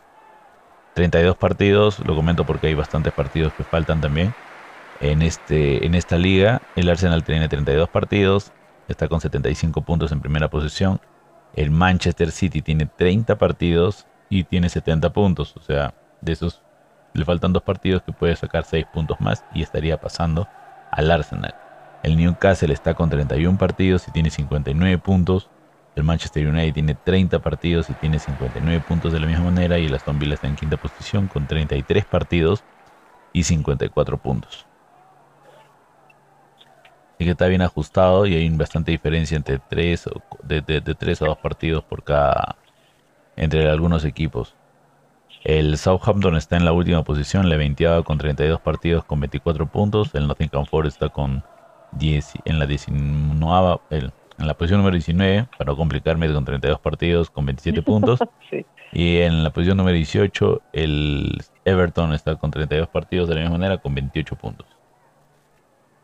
32 0.93 1.37
partidos, 1.37 1.99
lo 1.99 2.15
comento 2.17 2.45
porque 2.45 2.67
hay 2.67 2.73
bastantes 2.73 3.13
partidos 3.13 3.53
que 3.53 3.63
faltan 3.63 4.01
también. 4.01 4.35
En, 5.01 5.21
este, 5.21 5.85
en 5.85 5.95
esta 5.95 6.17
liga, 6.17 6.61
el 6.75 6.89
Arsenal 6.89 7.23
tiene 7.23 7.47
32 7.47 7.87
partidos, 7.89 8.51
está 8.87 9.07
con 9.07 9.21
75 9.21 9.81
puntos 9.81 10.11
en 10.11 10.19
primera 10.19 10.49
posición. 10.49 10.99
El 11.55 11.71
Manchester 11.71 12.31
City 12.31 12.61
tiene 12.61 12.85
30 12.85 13.37
partidos 13.37 14.05
y 14.29 14.43
tiene 14.43 14.69
70 14.69 15.11
puntos. 15.13 15.55
O 15.55 15.61
sea, 15.61 15.93
de 16.21 16.33
esos 16.33 16.61
le 17.13 17.25
faltan 17.25 17.53
dos 17.53 17.63
partidos 17.63 18.03
que 18.03 18.11
puede 18.11 18.35
sacar 18.35 18.65
6 18.65 18.85
puntos 18.93 19.19
más 19.21 19.45
y 19.53 19.63
estaría 19.63 19.99
pasando 19.99 20.47
al 20.91 21.09
Arsenal. 21.11 21.55
El 22.03 22.17
Newcastle 22.17 22.73
está 22.73 22.93
con 22.93 23.09
31 23.09 23.57
partidos 23.57 24.07
y 24.07 24.11
tiene 24.11 24.29
59 24.29 24.97
puntos. 24.99 25.49
El 25.95 26.03
Manchester 26.03 26.47
United 26.47 26.73
tiene 26.73 26.95
30 26.95 27.39
partidos 27.39 27.89
y 27.89 27.93
tiene 27.93 28.19
59 28.19 28.83
puntos 28.87 29.11
de 29.11 29.19
la 29.19 29.27
misma 29.27 29.45
manera. 29.45 29.79
Y 29.79 29.87
el 29.87 29.95
Aston 29.95 30.19
Villa 30.19 30.35
está 30.35 30.47
en 30.47 30.55
quinta 30.55 30.77
posición 30.77 31.27
con 31.27 31.47
33 31.47 32.05
partidos 32.05 32.63
y 33.33 33.43
54 33.43 34.17
puntos. 34.17 34.68
Así 37.19 37.25
que 37.25 37.31
está 37.31 37.47
bien 37.47 37.61
ajustado 37.61 38.25
y 38.27 38.33
hay 38.33 38.49
bastante 38.51 38.91
diferencia 38.91 39.35
entre 39.35 39.59
3, 39.59 40.09
de, 40.43 40.61
de, 40.61 40.79
de 40.79 40.95
3 40.95 41.21
a 41.21 41.25
2 41.25 41.37
partidos 41.39 41.83
por 41.83 42.01
cada. 42.01 42.55
entre 43.35 43.69
algunos 43.69 44.05
equipos. 44.05 44.55
El 45.43 45.77
Southampton 45.77 46.37
está 46.37 46.55
en 46.55 46.63
la 46.63 46.71
última 46.71 47.03
posición, 47.03 47.49
la 47.49 47.57
20 47.57 48.03
con 48.05 48.17
32 48.17 48.61
partidos 48.61 49.03
con 49.03 49.19
24 49.19 49.67
puntos. 49.67 50.15
El 50.15 50.27
Nottingham 50.27 50.65
Forest 50.65 50.95
está 50.95 51.09
con 51.09 51.43
10 51.91 52.35
en 52.45 52.57
la 52.59 52.65
19 52.65 53.79
el 53.89 54.13
en 54.39 54.47
la 54.47 54.53
posición 54.53 54.79
número 54.79 54.95
19, 54.95 55.49
para 55.57 55.71
no 55.71 55.77
complicarme, 55.77 56.31
con 56.33 56.45
32 56.45 56.79
partidos, 56.79 57.29
con 57.29 57.45
27 57.45 57.81
puntos. 57.81 58.19
Y 58.91 59.17
en 59.17 59.43
la 59.43 59.51
posición 59.51 59.77
número 59.77 59.95
18, 59.95 60.63
el 60.73 61.43
Everton 61.63 62.11
está 62.13 62.37
con 62.37 62.49
32 62.49 62.87
partidos 62.87 63.29
de 63.29 63.35
la 63.35 63.41
misma 63.41 63.59
manera, 63.59 63.77
con 63.77 63.93
28 63.93 64.35
puntos. 64.35 64.65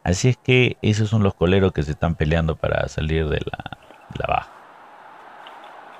Así 0.05 0.29
es 0.29 0.37
que 0.37 0.77
esos 0.83 1.09
son 1.09 1.23
los 1.23 1.33
coleros 1.33 1.71
que 1.71 1.81
se 1.81 1.89
están 1.89 2.13
peleando 2.13 2.55
para 2.55 2.87
salir 2.89 3.27
de 3.27 3.39
la, 3.39 4.27
baja. 4.27 4.51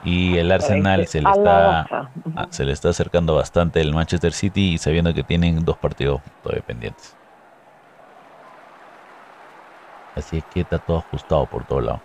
Y 0.04 0.38
el 0.38 0.52
Arsenal 0.52 1.08
se 1.08 1.24
le, 1.24 1.32
está, 1.32 2.12
se 2.52 2.66
le 2.66 2.72
está 2.72 2.90
acercando 2.90 3.34
bastante 3.34 3.82
el 3.82 3.96
Manchester 3.96 4.32
City 4.32 4.74
y 4.74 4.78
sabiendo 4.78 5.12
que 5.16 5.24
tienen 5.24 5.66
dos 5.66 5.80
partidos 5.80 6.22
todavía 6.44 6.64
pendientes. 6.64 7.18
Así 10.16 10.38
es 10.38 10.44
que 10.54 10.62
está 10.62 10.78
todo 10.78 11.00
ajustado 11.00 11.48
por 11.48 11.66
todo 11.66 11.82
lado. 11.82 12.02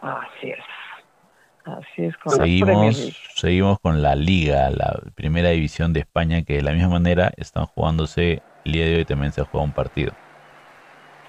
Así 0.00 0.50
es. 0.50 0.64
Así 1.64 2.04
es 2.04 2.16
con 2.18 2.36
seguimos, 2.36 3.20
seguimos 3.34 3.80
con 3.80 4.00
la 4.00 4.14
Liga, 4.14 4.70
la 4.70 5.00
primera 5.16 5.48
división 5.48 5.92
de 5.92 6.00
España, 6.00 6.42
que 6.42 6.54
de 6.54 6.62
la 6.62 6.70
misma 6.70 6.90
manera 6.90 7.32
están 7.36 7.66
jugándose, 7.66 8.42
el 8.64 8.72
día 8.72 8.84
de 8.86 8.96
hoy 8.98 9.04
también 9.04 9.32
se 9.32 9.40
ha 9.40 9.44
jugado 9.44 9.64
un 9.64 9.72
partido. 9.72 10.12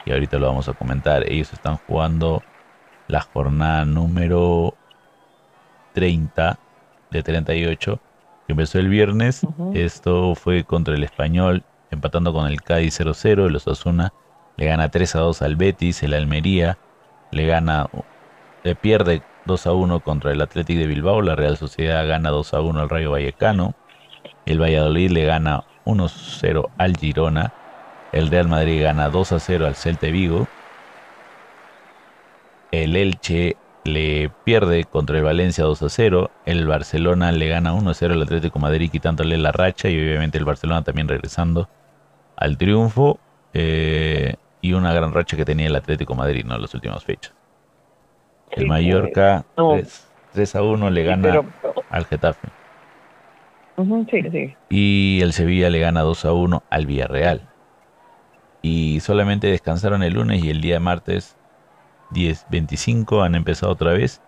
Y 0.09 0.11
ahorita 0.11 0.39
lo 0.39 0.47
vamos 0.47 0.67
a 0.67 0.73
comentar. 0.73 1.23
Ellos 1.31 1.53
están 1.53 1.77
jugando 1.85 2.41
la 3.07 3.21
jornada 3.21 3.85
número 3.85 4.73
30 5.93 6.57
de 7.11 7.21
38, 7.21 7.99
que 8.47 8.53
empezó 8.53 8.79
el 8.79 8.89
viernes. 8.89 9.45
Esto 9.75 10.33
fue 10.33 10.63
contra 10.63 10.95
el 10.95 11.03
Español, 11.03 11.63
empatando 11.91 12.33
con 12.33 12.47
el 12.47 12.63
Cádiz 12.63 12.99
0-0. 12.99 13.45
El 13.45 13.55
Osasuna 13.55 14.11
le 14.57 14.65
gana 14.65 14.89
3-2 14.89 15.43
al 15.43 15.55
Betis. 15.55 16.01
El 16.01 16.15
Almería 16.15 16.79
le 17.29 17.45
gana, 17.45 17.87
le 18.63 18.73
pierde 18.73 19.21
2 19.45 19.67
a 19.67 19.73
1 19.73 19.99
contra 19.99 20.31
el 20.31 20.41
Athletic 20.41 20.79
de 20.79 20.87
Bilbao. 20.87 21.21
La 21.21 21.35
Real 21.35 21.55
Sociedad 21.55 22.07
gana 22.07 22.31
2 22.31 22.55
a 22.55 22.61
1 22.61 22.81
al 22.81 22.89
Rayo 22.89 23.11
Vallecano. 23.11 23.75
El 24.47 24.59
Valladolid 24.59 25.11
le 25.11 25.25
gana 25.25 25.65
1 25.85 26.07
0 26.07 26.71
al 26.79 26.97
Girona. 26.97 27.53
El 28.11 28.29
Real 28.29 28.47
Madrid 28.47 28.83
gana 28.83 29.09
2 29.09 29.31
a 29.33 29.39
0 29.39 29.67
al 29.67 29.75
Celta 29.75 30.07
Vigo. 30.07 30.47
El 32.71 32.95
Elche 32.95 33.55
le 33.83 34.31
pierde 34.43 34.83
contra 34.85 35.17
el 35.17 35.23
Valencia 35.23 35.63
2 35.63 35.83
a 35.83 35.89
0. 35.89 36.31
El 36.45 36.67
Barcelona 36.67 37.31
le 37.31 37.47
gana 37.47 37.73
1 37.73 37.89
a 37.89 37.93
0 37.93 38.13
al 38.13 38.21
Atlético 38.21 38.59
Madrid 38.59 38.89
quitándole 38.91 39.37
la 39.37 39.51
racha. 39.51 39.89
Y 39.89 39.97
obviamente 39.97 40.37
el 40.37 40.45
Barcelona 40.45 40.83
también 40.83 41.07
regresando 41.07 41.69
al 42.35 42.57
triunfo. 42.57 43.19
Eh, 43.53 44.35
y 44.61 44.73
una 44.73 44.93
gran 44.93 45.13
racha 45.13 45.37
que 45.37 45.45
tenía 45.45 45.67
el 45.67 45.75
Atlético 45.75 46.15
Madrid 46.15 46.45
¿no? 46.45 46.55
en 46.55 46.61
las 46.61 46.73
últimas 46.73 47.03
fechas. 47.03 47.33
El 48.51 48.67
Mallorca 48.67 49.45
3, 50.33 50.55
a 50.55 50.63
1 50.63 50.89
le 50.89 51.03
gana 51.03 51.41
al 51.89 52.05
Getafe. 52.05 52.49
Y 54.69 55.19
el 55.21 55.33
Sevilla 55.33 55.69
le 55.69 55.79
gana 55.79 56.01
2 56.01 56.25
a 56.25 56.33
1 56.33 56.63
al 56.69 56.85
Villarreal. 56.85 57.48
Y 58.61 58.99
solamente 58.99 59.47
descansaron 59.47 60.03
el 60.03 60.13
lunes 60.13 60.43
y 60.43 60.49
el 60.49 60.61
día 60.61 60.79
martes 60.79 61.37
10, 62.11 62.47
25 62.49 63.21
han 63.21 63.35
empezado 63.35 63.71
otra 63.71 63.93
vez. 63.93 64.21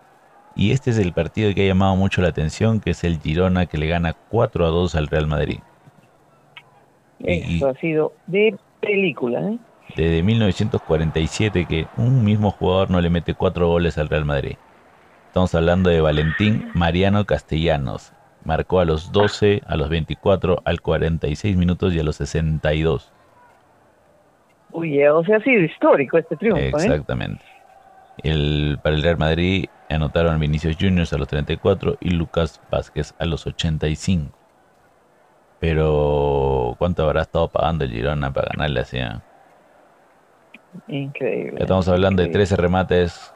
Y 0.55 0.71
este 0.71 0.91
es 0.91 0.97
el 0.97 1.13
partido 1.13 1.53
que 1.53 1.63
ha 1.63 1.67
llamado 1.67 1.95
mucho 1.95 2.21
la 2.21 2.29
atención, 2.29 2.79
que 2.79 2.91
es 2.91 3.03
el 3.03 3.19
Girona 3.19 3.65
que 3.65 3.77
le 3.77 3.87
gana 3.87 4.13
4 4.29 4.65
a 4.65 4.69
2 4.69 4.95
al 4.95 5.07
Real 5.07 5.27
Madrid. 5.27 5.59
Eso 7.19 7.69
ha 7.69 7.73
sido 7.75 8.13
de 8.27 8.57
película, 8.81 9.39
¿eh? 9.41 9.59
desde 9.95 10.23
1947 10.23 11.65
que 11.65 11.87
un 11.97 12.23
mismo 12.23 12.51
jugador 12.51 12.89
no 12.89 13.01
le 13.01 13.09
mete 13.09 13.33
cuatro 13.33 13.67
goles 13.67 13.97
al 13.97 14.09
Real 14.09 14.25
Madrid. 14.25 14.55
Estamos 15.27 15.53
hablando 15.55 15.89
de 15.89 16.01
Valentín 16.01 16.69
Mariano 16.73 17.25
Castellanos. 17.25 18.13
Marcó 18.43 18.79
a 18.79 18.85
los 18.85 19.11
12, 19.11 19.61
a 19.65 19.75
los 19.75 19.89
24, 19.89 20.61
al 20.65 20.81
46 20.81 21.55
minutos 21.55 21.93
y 21.93 21.99
a 21.99 22.03
los 22.03 22.15
62. 22.17 23.11
Uy, 24.73 25.05
o 25.05 25.23
sea, 25.23 25.37
ha 25.37 25.43
sido 25.43 25.61
histórico 25.61 26.17
este 26.17 26.35
triunfo. 26.35 26.61
¿eh? 26.61 26.83
Exactamente. 26.85 27.43
El, 28.23 28.79
para 28.81 28.95
el 28.95 29.03
Real 29.03 29.17
Madrid 29.17 29.65
anotaron 29.89 30.39
Vinicius 30.39 30.77
Juniors 30.79 31.13
a 31.13 31.17
los 31.17 31.27
34 31.27 31.97
y 31.99 32.11
Lucas 32.11 32.61
Vázquez 32.69 33.13
a 33.19 33.25
los 33.25 33.47
85. 33.47 34.31
Pero, 35.59 36.75
¿cuánto 36.79 37.03
habrá 37.03 37.21
estado 37.21 37.47
pagando 37.47 37.83
el 37.85 37.91
Girona 37.91 38.33
para 38.33 38.49
ganarle 38.53 38.79
así? 38.79 38.97
Increíble. 40.87 41.57
Estamos 41.59 41.87
hablando 41.87 42.23
de 42.23 42.29
13 42.29 42.55
remates 42.55 43.33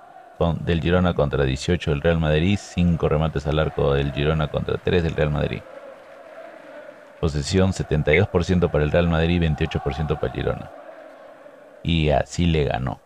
del 0.66 0.82
Girona 0.82 1.14
contra 1.14 1.44
18 1.44 1.92
del 1.92 2.02
Real 2.02 2.20
Madrid, 2.20 2.58
5 2.60 3.08
remates 3.10 3.46
al 3.48 3.60
arco 3.60 3.94
del 3.94 4.12
Girona 4.12 4.48
contra 4.48 4.78
3 4.78 5.04
del 5.04 5.16
Real 5.16 5.30
Madrid. 5.30 5.62
Posesión 7.20 7.72
72% 7.72 8.70
para 8.70 8.84
el 8.84 8.92
Real 8.92 9.08
Madrid, 9.08 9.42
28% 9.42 10.20
para 10.20 10.28
el 10.28 10.34
Girona. 10.34 10.72
Y 11.86 12.10
así 12.10 12.48
le 12.48 12.64
ganó. 12.64 13.00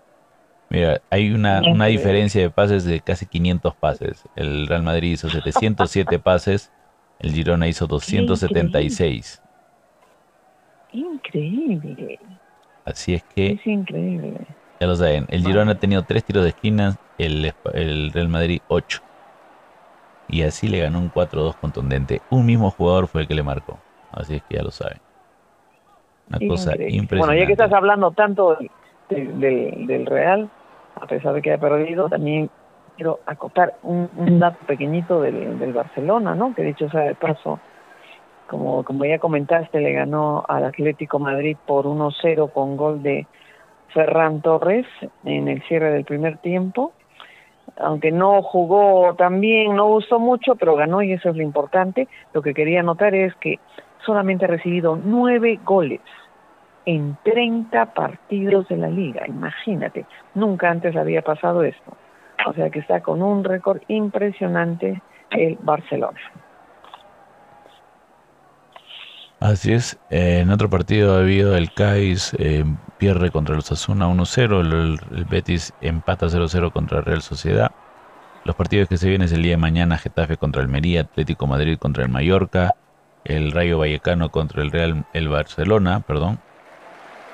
Mira, 0.69 1.01
hay 1.09 1.31
una, 1.33 1.61
una 1.69 1.87
diferencia 1.87 2.41
de 2.41 2.49
pases 2.49 2.85
de 2.85 3.01
casi 3.01 3.25
500 3.25 3.75
pases. 3.75 4.23
El 4.37 4.67
Real 4.67 4.83
Madrid 4.83 5.11
hizo 5.11 5.29
707 5.29 6.17
pases, 6.19 6.71
el 7.19 7.33
Girona 7.33 7.67
hizo 7.67 7.87
276. 7.87 9.41
Increíble. 10.93 12.19
Así 12.85 13.15
es 13.15 13.23
que. 13.23 13.51
Es 13.51 13.67
increíble. 13.67 14.47
Ya 14.79 14.87
lo 14.87 14.95
saben. 14.95 15.25
El 15.27 15.45
Girona 15.45 15.73
ha 15.73 15.79
tenido 15.79 16.03
tres 16.03 16.23
tiros 16.23 16.43
de 16.43 16.51
esquina, 16.51 16.97
el, 17.17 17.53
el 17.73 18.11
Real 18.13 18.29
Madrid 18.29 18.61
8. 18.69 19.01
Y 20.29 20.43
así 20.43 20.69
le 20.69 20.79
ganó 20.79 20.99
un 20.99 21.11
4-2 21.11 21.55
contundente. 21.55 22.21
Un 22.29 22.45
mismo 22.45 22.71
jugador 22.71 23.07
fue 23.07 23.21
el 23.21 23.27
que 23.27 23.35
le 23.35 23.43
marcó. 23.43 23.77
Así 24.11 24.35
es 24.35 24.43
que 24.43 24.55
ya 24.55 24.63
lo 24.63 24.71
saben. 24.71 25.01
Una 26.29 26.47
cosa 26.47 26.71
impresionante. 26.73 27.17
Bueno, 27.17 27.33
ya 27.33 27.45
que 27.45 27.53
estás 27.53 27.73
hablando 27.73 28.11
tanto 28.11 28.57
del, 29.09 29.39
del, 29.87 30.05
Real, 30.05 30.49
a 30.95 31.07
pesar 31.07 31.33
de 31.33 31.41
que 31.41 31.53
ha 31.53 31.57
perdido, 31.57 32.09
también 32.09 32.49
quiero 32.95 33.19
acotar 33.25 33.75
un, 33.83 34.09
un 34.15 34.39
dato 34.39 34.59
pequeñito 34.67 35.21
del, 35.21 35.57
del 35.57 35.73
Barcelona, 35.73 36.35
¿no? 36.35 36.53
Que 36.53 36.63
dicho 36.63 36.89
sea 36.89 37.01
de 37.01 37.15
paso, 37.15 37.59
como, 38.49 38.83
como 38.83 39.05
ya 39.05 39.19
comentaste, 39.19 39.79
le 39.79 39.93
ganó 39.93 40.43
al 40.47 40.65
Atlético 40.65 41.19
Madrid 41.19 41.55
por 41.65 41.85
1-0 41.85 42.51
con 42.51 42.77
gol 42.77 43.01
de 43.03 43.27
Ferran 43.93 44.41
Torres 44.41 44.85
en 45.23 45.47
el 45.47 45.61
cierre 45.63 45.91
del 45.91 46.03
primer 46.03 46.37
tiempo. 46.37 46.93
Aunque 47.77 48.11
no 48.11 48.41
jugó 48.41 49.13
tan 49.15 49.39
bien, 49.39 49.75
no 49.75 49.87
gustó 49.87 50.19
mucho, 50.19 50.55
pero 50.55 50.75
ganó 50.75 51.03
y 51.03 51.13
eso 51.13 51.29
es 51.29 51.35
lo 51.35 51.43
importante. 51.43 52.07
Lo 52.33 52.41
que 52.41 52.53
quería 52.53 52.81
notar 52.81 53.13
es 53.13 53.33
que 53.35 53.59
solamente 54.05 54.45
ha 54.45 54.47
recibido 54.47 54.99
nueve 55.03 55.59
goles 55.63 56.01
en 56.85 57.17
30 57.23 57.93
partidos 57.93 58.67
de 58.67 58.77
la 58.77 58.89
liga. 58.89 59.27
Imagínate, 59.27 60.05
nunca 60.33 60.69
antes 60.69 60.95
había 60.95 61.21
pasado 61.21 61.63
esto. 61.63 61.97
O 62.47 62.53
sea 62.53 62.69
que 62.69 62.79
está 62.79 63.01
con 63.01 63.21
un 63.21 63.43
récord 63.43 63.81
impresionante 63.87 65.01
el 65.31 65.57
Barcelona. 65.61 66.19
Así 69.39 69.71
es, 69.71 69.97
en 70.09 70.49
otro 70.49 70.69
partido 70.69 71.15
ha 71.15 71.19
habido 71.19 71.55
el 71.55 71.71
Cádiz 71.71 72.33
eh, 72.39 72.65
pierde 72.97 73.31
contra 73.31 73.55
el 73.55 73.59
Osasuna 73.59 74.07
1-0, 74.09 74.59
el, 74.59 75.25
Betis 75.25 75.73
empata 75.79 76.25
0-0 76.25 76.73
contra 76.73 76.99
Real 76.99 77.21
Sociedad. 77.21 77.71
Los 78.43 78.57
partidos 78.57 78.89
que 78.89 78.97
se 78.97 79.07
vienen 79.07 79.25
es 79.25 79.31
el 79.31 79.41
día 79.41 79.51
de 79.51 79.57
mañana, 79.57 79.97
Getafe 79.97 80.35
contra 80.35 80.61
Almería, 80.61 81.01
Atlético 81.01 81.47
Madrid 81.47 81.77
contra 81.77 82.03
el 82.03 82.09
Mallorca, 82.09 82.75
el 83.29 83.51
Rayo 83.51 83.77
Vallecano 83.77 84.31
contra 84.31 84.63
el 84.63 84.71
Real 84.71 85.05
el 85.13 85.29
Barcelona, 85.29 86.01
perdón, 86.01 86.39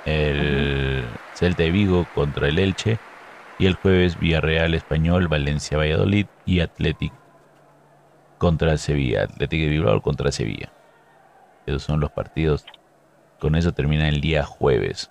el 0.04 1.04
Celta 1.34 1.64
de 1.64 1.72
Vigo 1.72 2.06
contra 2.14 2.50
el 2.50 2.60
Elche 2.60 3.00
y 3.58 3.66
el 3.66 3.75
jueves 3.75 4.20
Villarreal 4.20 4.74
Español, 4.74 5.30
Valencia 5.30 5.78
Valladolid 5.78 6.28
y 6.46 6.60
Atlético 6.60 7.16
contra 8.38 8.78
Sevilla, 8.78 9.24
Atlético 9.24 9.64
de 9.64 9.70
Bilbao 9.70 10.02
contra 10.02 10.32
Sevilla. 10.34 10.70
Esos 11.66 11.84
son 11.84 12.02
los 12.02 12.12
partidos. 12.12 12.66
Con 13.40 13.56
eso 13.56 13.72
termina 13.74 14.10
el 14.10 14.20
día 14.20 14.44
jueves. 14.44 15.10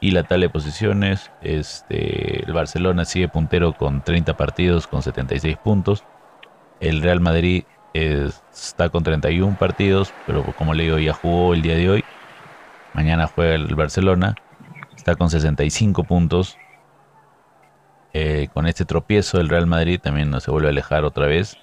Y 0.00 0.12
la 0.12 0.22
tabla 0.22 0.46
de 0.46 0.50
posiciones, 0.50 1.32
este, 1.42 2.44
el 2.44 2.52
Barcelona 2.52 3.04
sigue 3.04 3.28
puntero 3.28 3.72
con 3.72 4.02
30 4.02 4.36
partidos, 4.36 4.86
con 4.86 5.02
76 5.02 5.56
puntos. 5.56 6.04
El 6.80 7.02
Real 7.02 7.20
Madrid 7.20 7.64
está 8.52 8.88
con 8.88 9.02
31 9.02 9.56
partidos, 9.58 10.12
pero 10.26 10.44
como 10.56 10.74
le 10.74 10.84
digo, 10.84 10.98
ya 10.98 11.12
jugó 11.12 11.54
el 11.54 11.62
día 11.62 11.76
de 11.76 11.90
hoy. 11.90 12.04
Mañana 12.94 13.26
juega 13.26 13.54
el 13.54 13.74
Barcelona. 13.74 14.34
Está 14.96 15.14
con 15.14 15.30
65 15.30 16.04
puntos. 16.04 16.56
Eh, 18.12 18.48
con 18.54 18.66
este 18.66 18.84
tropiezo, 18.84 19.40
el 19.40 19.48
Real 19.48 19.66
Madrid 19.66 20.00
también 20.00 20.40
se 20.40 20.50
vuelve 20.50 20.68
a 20.68 20.70
alejar 20.70 21.04
otra 21.04 21.26
vez 21.26 21.58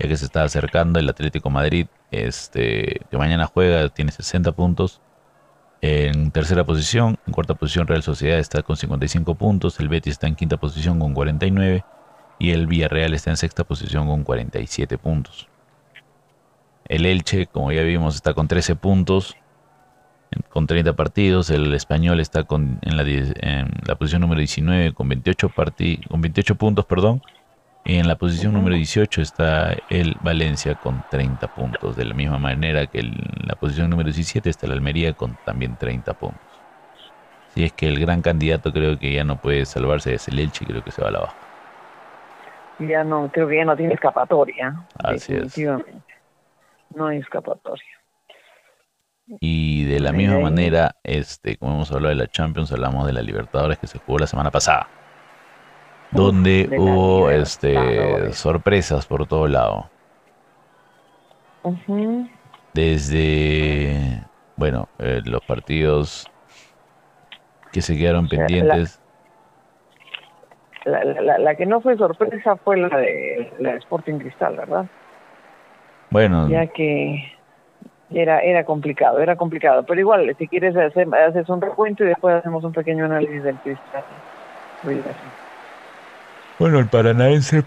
ya 0.00 0.08
que 0.08 0.16
se 0.16 0.24
está 0.24 0.42
acercando 0.42 0.98
el 0.98 1.08
Atlético 1.08 1.50
Madrid, 1.50 1.86
este, 2.10 3.02
que 3.10 3.18
mañana 3.18 3.46
juega, 3.46 3.88
tiene 3.90 4.10
60 4.10 4.52
puntos. 4.52 5.00
En 5.82 6.30
tercera 6.30 6.64
posición, 6.64 7.18
en 7.26 7.32
cuarta 7.32 7.54
posición 7.54 7.86
Real 7.86 8.02
Sociedad 8.02 8.38
está 8.38 8.62
con 8.62 8.76
55 8.76 9.34
puntos, 9.34 9.78
el 9.80 9.88
Betis 9.88 10.12
está 10.12 10.26
en 10.26 10.36
quinta 10.36 10.56
posición 10.56 10.98
con 10.98 11.14
49 11.14 11.84
y 12.38 12.50
el 12.50 12.66
Villarreal 12.66 13.14
está 13.14 13.30
en 13.30 13.36
sexta 13.36 13.64
posición 13.64 14.06
con 14.06 14.24
47 14.24 14.98
puntos. 14.98 15.48
El 16.90 17.06
Elche, 17.06 17.46
como 17.46 17.70
ya 17.70 17.82
vimos, 17.82 18.16
está 18.16 18.34
con 18.34 18.48
13 18.48 18.74
puntos, 18.74 19.36
con 20.48 20.66
30 20.66 20.96
partidos. 20.96 21.48
El 21.50 21.72
Español 21.72 22.18
está 22.18 22.42
con, 22.42 22.80
en, 22.82 22.96
la, 22.96 23.04
en 23.04 23.70
la 23.86 23.94
posición 23.94 24.22
número 24.22 24.40
19 24.40 24.92
con 24.92 25.08
28, 25.08 25.52
con 26.08 26.20
28 26.20 26.54
puntos, 26.56 26.84
perdón. 26.86 27.22
En 27.84 28.08
la 28.08 28.16
posición 28.16 28.54
número 28.54 28.74
18 28.74 29.22
está 29.22 29.76
el 29.88 30.16
Valencia 30.20 30.74
con 30.74 31.04
30 31.12 31.54
puntos, 31.54 31.94
de 31.94 32.04
la 32.06 32.12
misma 32.12 32.38
manera 32.38 32.88
que 32.88 32.98
en 32.98 33.14
la 33.44 33.54
posición 33.54 33.88
número 33.88 34.08
17 34.08 34.50
está 34.50 34.66
el 34.66 34.72
Almería 34.72 35.12
con 35.12 35.38
también 35.44 35.76
30 35.76 36.12
puntos. 36.14 36.40
Si 37.54 37.62
es 37.62 37.72
que 37.72 37.86
el 37.86 38.00
gran 38.00 38.20
candidato 38.20 38.72
creo 38.72 38.98
que 38.98 39.12
ya 39.12 39.22
no 39.22 39.36
puede 39.36 39.64
salvarse 39.64 40.12
es 40.14 40.26
el 40.26 40.40
Elche, 40.40 40.66
creo 40.66 40.82
que 40.82 40.90
se 40.90 41.02
va 41.02 41.08
a 41.08 41.12
la 41.12 41.20
baja. 41.20 41.36
ya 42.80 43.04
no, 43.04 43.30
creo 43.32 43.46
que 43.46 43.58
ya 43.58 43.64
no 43.64 43.76
tiene 43.76 43.94
escapatoria. 43.94 44.74
Así 44.98 45.34
es. 45.34 45.56
No 46.94 47.06
hay 47.06 47.18
escapatoria. 47.18 47.84
Y 49.38 49.84
de 49.84 50.00
la 50.00 50.12
misma 50.12 50.40
manera, 50.40 50.96
este, 51.04 51.56
como 51.56 51.74
hemos 51.74 51.92
hablado 51.92 52.08
de 52.08 52.16
la 52.16 52.26
Champions, 52.26 52.72
hablamos 52.72 53.06
de 53.06 53.12
la 53.12 53.22
Libertadores 53.22 53.78
que 53.78 53.86
se 53.86 53.98
jugó 53.98 54.18
la 54.18 54.26
semana 54.26 54.50
pasada. 54.50 54.88
Donde 56.10 56.68
hubo 56.76 57.30
este 57.30 58.32
sorpresas 58.32 59.06
por 59.06 59.28
todo 59.28 59.46
lado. 59.46 59.88
Desde, 62.74 64.24
bueno, 64.56 64.88
eh, 64.98 65.20
los 65.24 65.44
partidos 65.44 66.28
que 67.72 67.82
se 67.82 67.96
quedaron 67.96 68.28
pendientes. 68.28 69.00
La, 70.84 71.54
que 71.54 71.66
no 71.66 71.80
fue 71.80 71.96
sorpresa 71.96 72.56
fue 72.56 72.78
la 72.78 72.88
de 72.96 73.52
la 73.58 73.74
Sporting 73.74 74.18
Cristal, 74.18 74.56
¿verdad? 74.56 74.86
Bueno. 76.10 76.48
Ya 76.48 76.66
que 76.66 77.32
era 78.10 78.40
era 78.40 78.64
complicado, 78.64 79.20
era 79.20 79.36
complicado. 79.36 79.84
Pero 79.84 80.00
igual, 80.00 80.34
si 80.38 80.48
quieres 80.48 80.76
hacer 80.76 81.08
haces 81.14 81.48
un 81.48 81.60
recuento 81.60 82.04
y 82.04 82.08
después 82.08 82.34
hacemos 82.36 82.64
un 82.64 82.72
pequeño 82.72 83.04
análisis 83.04 83.42
del 83.42 83.56
Cristal. 83.56 84.04
Bueno, 86.58 86.78
el 86.78 86.86
Paranaense 86.86 87.64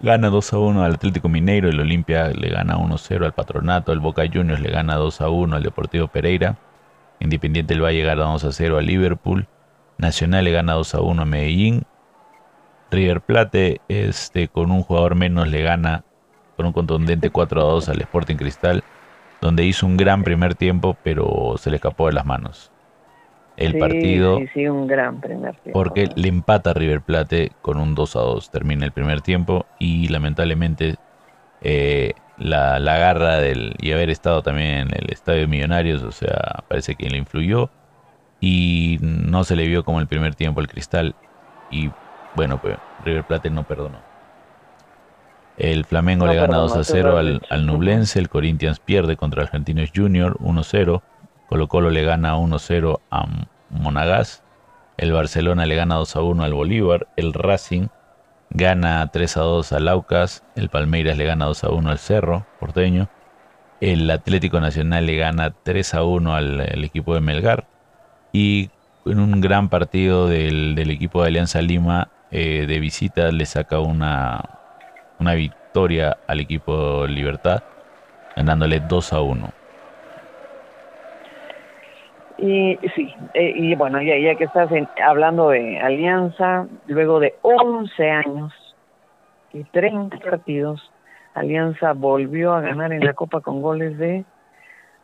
gana 0.00 0.28
2 0.30 0.52
a 0.52 0.58
1 0.58 0.82
al 0.82 0.94
Atlético 0.94 1.28
Mineiro, 1.28 1.68
el 1.68 1.78
Olimpia 1.78 2.28
le 2.28 2.48
gana 2.48 2.76
1 2.76 2.98
0 2.98 3.24
al 3.24 3.32
Patronato, 3.32 3.92
el 3.92 4.00
Boca 4.00 4.24
Juniors 4.30 4.60
le 4.60 4.70
gana 4.70 4.96
2 4.96 5.20
a 5.20 5.28
1 5.28 5.56
al 5.56 5.62
Deportivo 5.62 6.08
Pereira, 6.08 6.56
Independiente 7.20 7.74
del 7.74 7.84
Valle 7.84 8.02
gana 8.02 8.24
2 8.24 8.44
a 8.44 8.52
0 8.52 8.78
al 8.78 8.86
Liverpool, 8.86 9.46
Nacional 9.98 10.44
le 10.44 10.50
gana 10.50 10.72
2 10.72 10.94
a 10.96 11.00
1 11.02 11.22
a 11.22 11.24
Medellín, 11.24 11.84
River 12.90 13.20
Plate 13.20 13.80
este, 13.88 14.48
con 14.48 14.70
un 14.70 14.82
jugador 14.82 15.14
menos 15.14 15.48
le 15.48 15.62
gana 15.62 16.04
con 16.56 16.66
un 16.66 16.72
contundente 16.72 17.30
4 17.30 17.60
a 17.60 17.64
2 17.64 17.88
al 17.88 18.00
Sporting 18.00 18.36
Cristal, 18.36 18.84
donde 19.40 19.64
hizo 19.64 19.86
un 19.86 19.96
gran 19.96 20.22
primer 20.22 20.54
tiempo, 20.54 20.96
pero 21.02 21.54
se 21.58 21.70
le 21.70 21.76
escapó 21.76 22.06
de 22.06 22.12
las 22.12 22.24
manos 22.24 22.72
el 23.56 23.78
partido. 23.78 24.38
Sí, 24.38 24.48
sí, 24.54 24.68
un 24.68 24.86
gran 24.86 25.20
primer 25.20 25.54
tiempo. 25.56 25.72
Porque 25.72 26.08
le 26.14 26.28
empata 26.28 26.72
River 26.72 27.00
Plate 27.00 27.52
con 27.60 27.78
un 27.78 27.94
2 27.94 28.16
a 28.16 28.20
2. 28.20 28.50
Termina 28.50 28.84
el 28.84 28.92
primer 28.92 29.20
tiempo 29.20 29.66
y 29.78 30.08
lamentablemente 30.08 30.96
eh, 31.60 32.12
la, 32.38 32.78
la, 32.78 32.98
garra 32.98 33.36
del, 33.38 33.74
y 33.78 33.92
haber 33.92 34.10
estado 34.10 34.42
también 34.42 34.88
en 34.88 34.88
el 34.94 35.12
estadio 35.12 35.40
de 35.40 35.46
Millonarios, 35.46 36.02
o 36.02 36.12
sea, 36.12 36.64
parece 36.68 36.94
que 36.94 37.08
le 37.08 37.18
influyó 37.18 37.70
y 38.40 38.98
no 39.00 39.44
se 39.44 39.54
le 39.54 39.66
vio 39.66 39.84
como 39.84 40.00
el 40.00 40.06
primer 40.06 40.34
tiempo 40.34 40.60
el 40.60 40.68
cristal. 40.68 41.14
Y 41.70 41.90
bueno, 42.34 42.60
pues 42.60 42.76
River 43.04 43.24
Plate 43.24 43.50
no 43.50 43.64
perdonó. 43.64 44.11
El 45.58 45.84
Flamengo 45.84 46.26
le 46.26 46.36
gana 46.36 46.56
2 46.56 46.76
a 46.76 46.84
0 46.84 47.18
al, 47.18 47.42
al, 47.50 47.66
Nublense, 47.66 48.18
el 48.18 48.28
Corinthians 48.28 48.80
pierde 48.80 49.16
contra 49.16 49.42
Argentinos 49.42 49.90
Junior 49.94 50.36
1 50.40 50.62
0. 50.62 51.02
Colo 51.52 51.68
Colo 51.68 51.90
le 51.90 52.02
gana 52.02 52.34
1-0 52.38 53.00
a 53.10 53.26
Monagas. 53.68 54.42
El 54.96 55.12
Barcelona 55.12 55.66
le 55.66 55.74
gana 55.74 55.98
2-1 55.98 56.44
al 56.44 56.54
Bolívar. 56.54 57.08
El 57.16 57.34
Racing 57.34 57.88
gana 58.48 59.12
3-2 59.12 59.70
al 59.72 59.88
Aucas. 59.88 60.44
El 60.56 60.70
Palmeiras 60.70 61.18
le 61.18 61.26
gana 61.26 61.46
2-1 61.46 61.90
al 61.90 61.98
Cerro 61.98 62.46
porteño. 62.58 63.10
El 63.82 64.10
Atlético 64.10 64.60
Nacional 64.60 65.04
le 65.04 65.16
gana 65.16 65.52
3-1 65.62 66.32
al, 66.32 66.84
equipo 66.84 67.12
de 67.12 67.20
Melgar. 67.20 67.66
Y 68.32 68.70
en 69.04 69.18
un 69.18 69.42
gran 69.42 69.68
partido 69.68 70.28
del, 70.28 70.78
equipo 70.90 71.20
de 71.20 71.28
Alianza 71.28 71.60
Lima 71.60 72.08
eh, 72.30 72.64
de 72.66 72.80
visita 72.80 73.30
le 73.30 73.44
saca 73.44 73.78
una, 73.78 74.61
una 75.22 75.34
victoria 75.34 76.18
al 76.26 76.40
equipo 76.40 77.06
Libertad, 77.06 77.62
ganándole 78.36 78.80
2 78.80 79.12
a 79.12 79.20
1. 79.20 79.50
Y 82.38 82.76
sí, 82.96 83.14
eh, 83.34 83.52
y 83.54 83.74
bueno, 83.76 84.02
ya, 84.02 84.18
ya 84.18 84.34
que 84.34 84.44
estás 84.44 84.68
hablando 85.02 85.50
de 85.50 85.78
Alianza, 85.78 86.66
luego 86.88 87.20
de 87.20 87.36
11 87.42 88.10
años 88.10 88.52
y 89.52 89.62
30 89.62 90.18
partidos, 90.18 90.90
Alianza 91.34 91.92
volvió 91.92 92.52
a 92.52 92.60
ganar 92.60 92.92
en 92.92 93.04
la 93.04 93.14
Copa 93.14 93.40
con 93.40 93.62
goles 93.62 93.96
de 93.98 94.24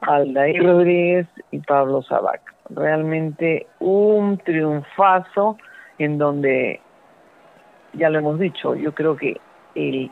Aldair 0.00 0.64
Rodríguez 0.64 1.28
y 1.52 1.61
Pablo 1.61 2.02
Sabac. 2.02 2.40
Realmente 2.70 3.68
un 3.78 4.38
triunfazo 4.38 5.59
en 5.98 6.18
donde, 6.18 6.81
ya 7.92 8.11
lo 8.11 8.18
hemos 8.18 8.40
dicho, 8.40 8.74
yo 8.74 8.92
creo 8.94 9.16
que 9.16 9.40
el 9.79 10.11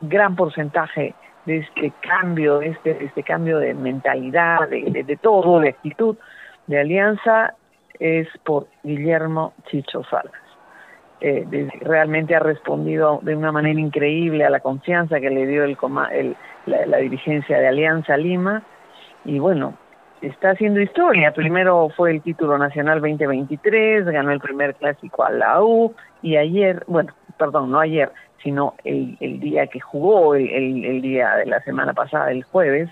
gran 0.00 0.34
porcentaje 0.36 1.14
de 1.46 1.58
este 1.58 1.92
cambio, 2.00 2.58
de 2.58 2.68
este, 2.68 3.04
este 3.04 3.22
cambio 3.22 3.58
de 3.58 3.74
mentalidad, 3.74 4.68
de, 4.68 5.04
de, 5.04 5.16
todo, 5.16 5.60
de 5.60 5.70
actitud 5.70 6.16
de 6.66 6.80
alianza, 6.80 7.54
es 7.98 8.28
por 8.44 8.66
Guillermo 8.82 9.52
Chicho 9.66 10.02
Salas. 10.04 10.32
Eh, 11.20 11.68
realmente 11.82 12.34
ha 12.34 12.40
respondido 12.40 13.20
de 13.22 13.36
una 13.36 13.52
manera 13.52 13.78
increíble 13.78 14.44
a 14.44 14.50
la 14.50 14.58
confianza 14.58 15.20
que 15.20 15.30
le 15.30 15.46
dio 15.46 15.62
el, 15.62 15.76
el 16.12 16.36
la, 16.66 16.86
la, 16.86 16.96
dirigencia 16.98 17.60
de 17.60 17.68
Alianza 17.68 18.16
Lima 18.16 18.64
y 19.24 19.38
bueno, 19.38 19.78
está 20.20 20.50
haciendo 20.50 20.80
historia. 20.80 21.32
Primero 21.32 21.90
fue 21.96 22.10
el 22.10 22.22
título 22.22 22.58
nacional 22.58 23.00
2023, 23.00 24.04
ganó 24.06 24.32
el 24.32 24.40
primer 24.40 24.74
clásico 24.74 25.22
a 25.24 25.30
la 25.30 25.62
U 25.62 25.94
y 26.22 26.36
ayer, 26.36 26.82
bueno, 26.88 27.12
perdón, 27.38 27.70
no 27.70 27.78
ayer, 27.78 28.10
sino 28.42 28.74
el, 28.84 29.16
el 29.20 29.40
día 29.40 29.66
que 29.66 29.80
jugó, 29.80 30.34
el, 30.34 30.84
el, 30.84 31.02
día 31.02 31.36
de 31.36 31.46
la 31.46 31.60
semana 31.62 31.92
pasada, 31.92 32.30
el 32.30 32.42
jueves, 32.44 32.90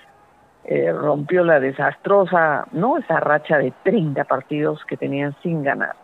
eh, 0.65 0.93
rompió 0.93 1.45
la 1.45 1.59
desastrosa, 1.61 2.67
¿no? 2.73 2.99
Esa 2.99 3.21
racha 3.21 3.59
de 3.59 3.73
30 3.83 4.25
partidos 4.25 4.85
que 4.85 4.97
tenían 4.97 5.35
sin 5.43 5.63
ganar. 5.63 5.97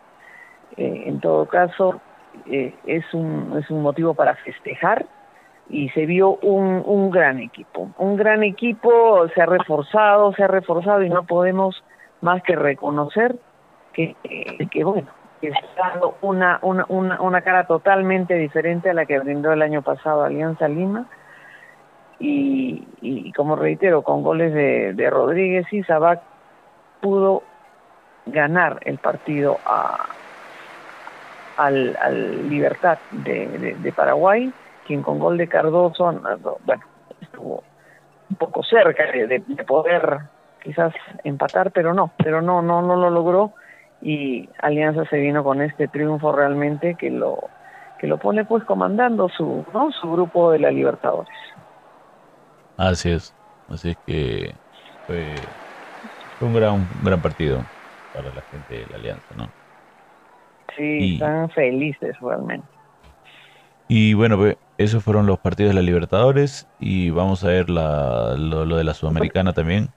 Eh, 0.75 1.03
en 1.05 1.19
todo 1.19 1.45
caso, 1.45 2.01
eh, 2.47 2.73
es, 2.85 3.05
un, 3.13 3.57
es 3.57 3.69
un 3.69 3.81
motivo 3.81 4.13
para 4.13 4.35
festejar 4.35 5.05
y 5.69 5.89
se 5.89 6.05
vio 6.05 6.37
un, 6.41 6.81
un 6.85 7.09
gran 7.11 7.39
equipo. 7.39 7.89
Un 7.97 8.15
gran 8.15 8.43
equipo, 8.43 9.27
se 9.33 9.41
ha 9.41 9.45
reforzado, 9.45 10.33
se 10.33 10.43
ha 10.43 10.47
reforzado 10.47 11.03
y 11.03 11.09
no 11.09 11.23
podemos 11.23 11.83
más 12.21 12.41
que 12.43 12.55
reconocer 12.55 13.35
que, 13.93 14.15
que 14.71 14.83
bueno, 14.83 15.07
que 15.39 15.49
está 15.49 15.89
dando 15.91 16.17
una, 16.21 16.59
una, 16.61 16.85
una, 16.89 17.21
una 17.21 17.41
cara 17.41 17.65
totalmente 17.65 18.35
diferente 18.35 18.89
a 18.89 18.93
la 18.93 19.05
que 19.05 19.19
brindó 19.19 19.51
el 19.51 19.61
año 19.61 19.81
pasado 19.81 20.23
Alianza 20.23 20.67
Lima. 20.67 21.05
Y, 22.19 22.87
y 23.01 23.31
como 23.33 23.55
reitero, 23.55 24.01
con 24.01 24.23
goles 24.23 24.53
de, 24.53 24.93
de 24.93 25.09
Rodríguez 25.09 25.71
y 25.71 25.83
Sabac 25.83 26.21
pudo 26.99 27.43
ganar 28.25 28.79
el 28.81 28.97
partido 28.97 29.59
a, 29.65 30.07
al, 31.57 31.97
al 32.01 32.49
Libertad 32.49 32.97
de, 33.11 33.75
de, 33.79 33.91
Paraguay, 33.91 34.51
quien 34.85 35.01
con 35.01 35.19
gol 35.19 35.37
de 35.37 35.47
Cardoso, 35.47 36.11
bueno, 36.65 36.83
estuvo 37.21 37.63
un 38.29 38.35
poco 38.35 38.63
cerca 38.63 39.05
de, 39.11 39.27
de, 39.27 39.63
poder 39.63 40.19
quizás 40.61 40.93
empatar, 41.23 41.71
pero 41.71 41.93
no, 41.93 42.11
pero 42.17 42.41
no, 42.41 42.61
no, 42.61 42.81
no 42.81 42.95
lo 42.95 43.09
logró 43.09 43.53
y 44.01 44.49
Alianza 44.59 45.05
se 45.05 45.17
vino 45.17 45.43
con 45.43 45.61
este 45.61 45.87
triunfo 45.87 46.31
realmente 46.31 46.95
que 46.95 47.09
lo 47.09 47.39
que 47.99 48.07
lo 48.07 48.17
pone 48.19 48.45
pues 48.45 48.63
comandando 48.63 49.27
su 49.29 49.65
¿no? 49.73 49.91
su 49.91 50.11
grupo 50.11 50.51
de 50.51 50.59
la 50.59 50.71
Libertadores. 50.71 51.33
Así 52.77 53.11
es, 53.11 53.33
así 53.69 53.91
es 53.91 53.97
que 54.05 54.53
fue, 55.07 55.33
un 56.41 56.53
gran 56.53 56.73
un 56.73 56.87
gran 57.03 57.21
partido 57.21 57.63
para 58.13 58.33
la 58.33 58.41
gente 58.41 58.79
de 58.79 58.85
la 58.91 58.97
Alianza, 58.97 59.35
¿no? 59.35 59.49
Sí, 60.75 61.13
están 61.13 61.49
felices 61.49 62.15
realmente. 62.21 62.67
Y 63.87 64.13
bueno, 64.13 64.37
pues, 64.37 64.57
esos 64.77 65.03
fueron 65.03 65.25
los 65.25 65.39
partidos 65.39 65.69
de 65.69 65.75
la 65.75 65.81
Libertadores 65.81 66.67
y 66.79 67.09
vamos 67.09 67.43
a 67.43 67.47
ver 67.47 67.69
la, 67.69 68.35
lo, 68.37 68.65
lo 68.65 68.77
de 68.77 68.83
la 68.83 68.93
Sudamericana 68.93 69.53
también. 69.53 69.89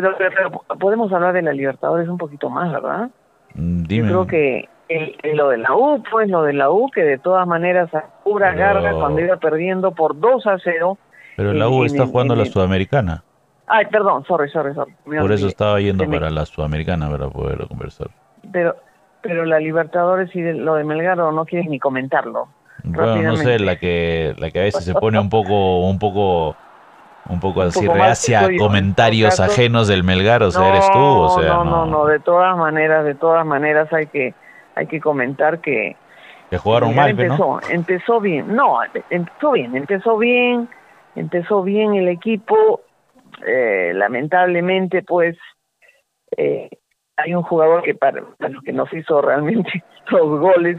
Pero, 0.00 0.50
podemos 0.80 1.12
hablar 1.12 1.34
de 1.34 1.42
la 1.42 1.52
Libertadores 1.52 2.08
un 2.08 2.18
poquito 2.18 2.50
más, 2.50 2.72
¿verdad? 2.72 3.10
Mm, 3.54 3.84
dime. 3.84 4.08
Yo 4.08 4.24
creo 4.24 4.26
que 4.26 4.68
el, 4.88 5.36
lo 5.36 5.50
de 5.50 5.58
la 5.58 5.74
U, 5.76 6.02
pues 6.10 6.28
lo 6.28 6.42
de 6.42 6.54
la 6.54 6.70
U, 6.70 6.90
que 6.90 7.02
de 7.02 7.18
todas 7.18 7.46
maneras 7.46 7.94
a 7.94 8.06
pura 8.24 8.52
garra 8.52 8.92
cuando 8.94 9.20
iba 9.20 9.36
perdiendo 9.36 9.92
por 9.92 10.18
2 10.18 10.46
a 10.46 10.58
0. 10.58 10.98
Pero 11.36 11.52
la 11.52 11.68
U 11.68 11.84
está 11.84 12.06
jugando 12.06 12.34
la 12.34 12.46
Sudamericana. 12.46 13.22
Ay, 13.66 13.86
perdón, 13.86 14.24
sorry, 14.26 14.50
sorry, 14.50 14.74
sorry. 14.74 14.92
por 15.04 15.32
eso 15.32 15.46
estaba 15.46 15.80
yendo 15.80 16.08
para 16.10 16.30
la 16.30 16.44
Sudamericana 16.44 17.08
para 17.08 17.28
poder 17.28 17.66
conversar. 17.68 18.08
Pero 18.50 18.76
pero 19.22 19.44
la 19.44 19.60
Libertadores 19.60 20.34
y 20.34 20.42
lo 20.42 20.74
de 20.74 20.84
Melgaro 20.84 21.32
no 21.32 21.44
quieres 21.46 21.68
ni 21.70 21.78
comentarlo. 21.78 22.48
Bueno, 22.84 23.22
no 23.22 23.36
sé, 23.36 23.60
la 23.60 23.76
que 23.76 24.34
la 24.38 24.50
que 24.50 24.58
a 24.58 24.62
veces 24.62 24.84
se 24.84 24.94
pone 24.94 25.18
un 25.18 25.30
poco 25.30 25.86
un 25.88 25.98
poco 25.98 26.56
un 27.28 27.40
poco 27.40 27.62
así 27.62 27.86
reacia 27.86 28.48
comentarios 28.58 29.38
ajenos 29.40 29.88
del 29.88 30.02
Melgar, 30.04 30.42
o 30.42 30.50
sea, 30.50 30.68
eres 30.68 30.90
tú, 30.90 30.98
o 30.98 31.40
sea, 31.40 31.54
no, 31.54 31.64
no, 31.64 31.86
no, 31.86 32.06
de 32.06 32.18
todas 32.20 32.56
maneras, 32.56 33.04
de 33.04 33.14
todas 33.14 33.46
maneras 33.46 33.92
hay 33.92 34.06
que 34.06 34.34
hay 34.74 34.86
que 34.86 35.00
comentar 35.00 35.60
que 35.60 35.96
Que 36.50 36.58
jugaron 36.58 36.94
mal, 36.94 37.10
empezó, 37.10 37.60
empezó 37.70 38.20
bien, 38.20 38.54
no, 38.54 38.78
empezó 39.10 39.52
bien, 39.52 39.76
empezó 39.76 40.18
bien, 40.18 40.68
empezó 41.14 41.62
bien 41.62 41.94
el 41.94 42.08
equipo, 42.08 42.80
eh, 43.46 43.92
lamentablemente 43.94 45.02
pues 45.02 45.36
eh, 46.36 46.70
hay 47.16 47.34
un 47.34 47.42
jugador 47.42 47.82
que 47.82 47.94
para 47.94 48.22
que 48.64 48.72
nos 48.72 48.92
hizo 48.92 49.20
realmente 49.22 49.84
los 50.10 50.40
goles 50.40 50.78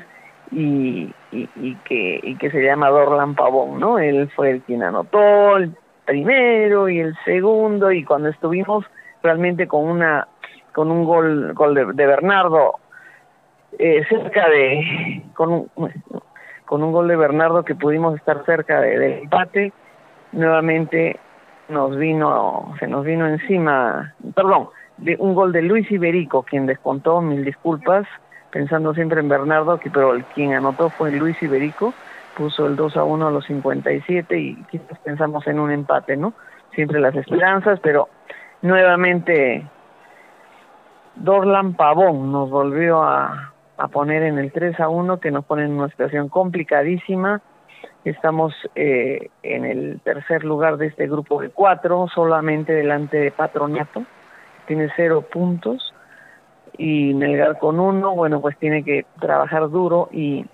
y, 0.51 1.13
y, 1.31 1.75
que 1.85 2.19
y 2.21 2.35
que 2.35 2.51
se 2.51 2.61
llama 2.61 2.89
Dorlan 2.89 3.33
Pavón, 3.33 3.79
¿no? 3.79 3.97
Él 3.97 4.29
fue 4.35 4.51
el 4.51 4.61
quien 4.61 4.83
anotó 4.83 5.57
el 5.57 5.75
primero 6.05 6.89
y 6.89 6.99
el 6.99 7.15
segundo 7.25 7.91
y 7.91 8.03
cuando 8.03 8.29
estuvimos 8.29 8.85
realmente 9.21 9.67
con 9.67 9.85
una 9.85 10.27
con 10.73 10.91
un 10.91 11.05
gol 11.05 11.53
gol 11.53 11.73
de, 11.75 12.05
Bernardo 12.05 12.79
eh, 13.77 14.03
cerca 14.09 14.49
de 14.49 15.23
con 15.33 15.51
un, 15.51 15.69
con 16.65 16.83
un 16.83 16.91
gol 16.91 17.07
de 17.07 17.15
Bernardo 17.15 17.63
que 17.63 17.75
pudimos 17.75 18.15
estar 18.15 18.45
cerca 18.45 18.81
de, 18.81 18.99
del 18.99 19.13
empate 19.23 19.71
nuevamente 20.31 21.19
nos 21.69 21.97
vino 21.97 22.73
se 22.79 22.87
nos 22.87 23.05
vino 23.05 23.27
encima 23.27 24.13
perdón 24.35 24.69
de 24.97 25.15
un 25.19 25.33
gol 25.33 25.51
de 25.51 25.61
Luis 25.61 25.89
Iberico 25.89 26.43
quien 26.43 26.65
descontó 26.65 27.21
mil 27.21 27.45
disculpas 27.45 28.05
pensando 28.51 28.93
siempre 28.93 29.21
en 29.21 29.29
Bernardo 29.29 29.79
que 29.79 29.89
pero 29.89 30.13
el 30.13 30.25
quien 30.25 30.53
anotó 30.53 30.89
fue 30.89 31.11
Luis 31.11 31.41
Iberico 31.41 31.93
puso 32.37 32.65
el 32.65 32.75
2 32.75 32.97
a 32.97 33.03
1 33.03 33.27
a 33.27 33.31
los 33.31 33.45
57 33.45 34.37
y 34.37 34.55
quizás 34.71 34.99
pensamos 34.99 35.45
en 35.47 35.59
un 35.59 35.71
empate 35.71 36.17
no 36.17 36.33
siempre 36.73 36.99
las 36.99 37.15
esperanzas 37.15 37.79
pero 37.81 38.09
nuevamente 38.61 39.65
Dorlan 41.15 41.75
Pavón 41.75 42.31
nos 42.31 42.49
volvió 42.49 43.03
a, 43.03 43.51
poner 43.91 44.23
en 44.23 44.39
el 44.39 44.51
3 44.51 44.79
a 44.79 44.89
1 44.89 45.19
que 45.19 45.31
nos 45.31 45.45
pone 45.45 45.65
en 45.65 45.73
una 45.73 45.89
situación 45.89 46.29
complicadísima. 46.29 47.41
Estamos 48.05 48.53
eh, 48.75 49.29
en 49.43 49.65
el 49.65 49.99
tercer 50.01 50.43
lugar 50.43 50.77
de 50.77 50.87
este 50.87 51.07
grupo 51.07 51.41
de 51.41 51.49
cuatro, 51.49 52.07
solamente 52.13 52.73
delante 52.73 53.17
de 53.17 53.31
Patronato, 53.31 54.03
tiene 54.67 54.89
cero 54.95 55.25
puntos. 55.29 55.93
Y 56.77 57.13
Melgar 57.13 57.59
con 57.59 57.79
uno, 57.79 58.15
bueno, 58.15 58.41
pues 58.41 58.57
tiene 58.57 58.83
que 58.83 59.05
trabajar 59.19 59.69
duro 59.69 60.09
y 60.11 60.45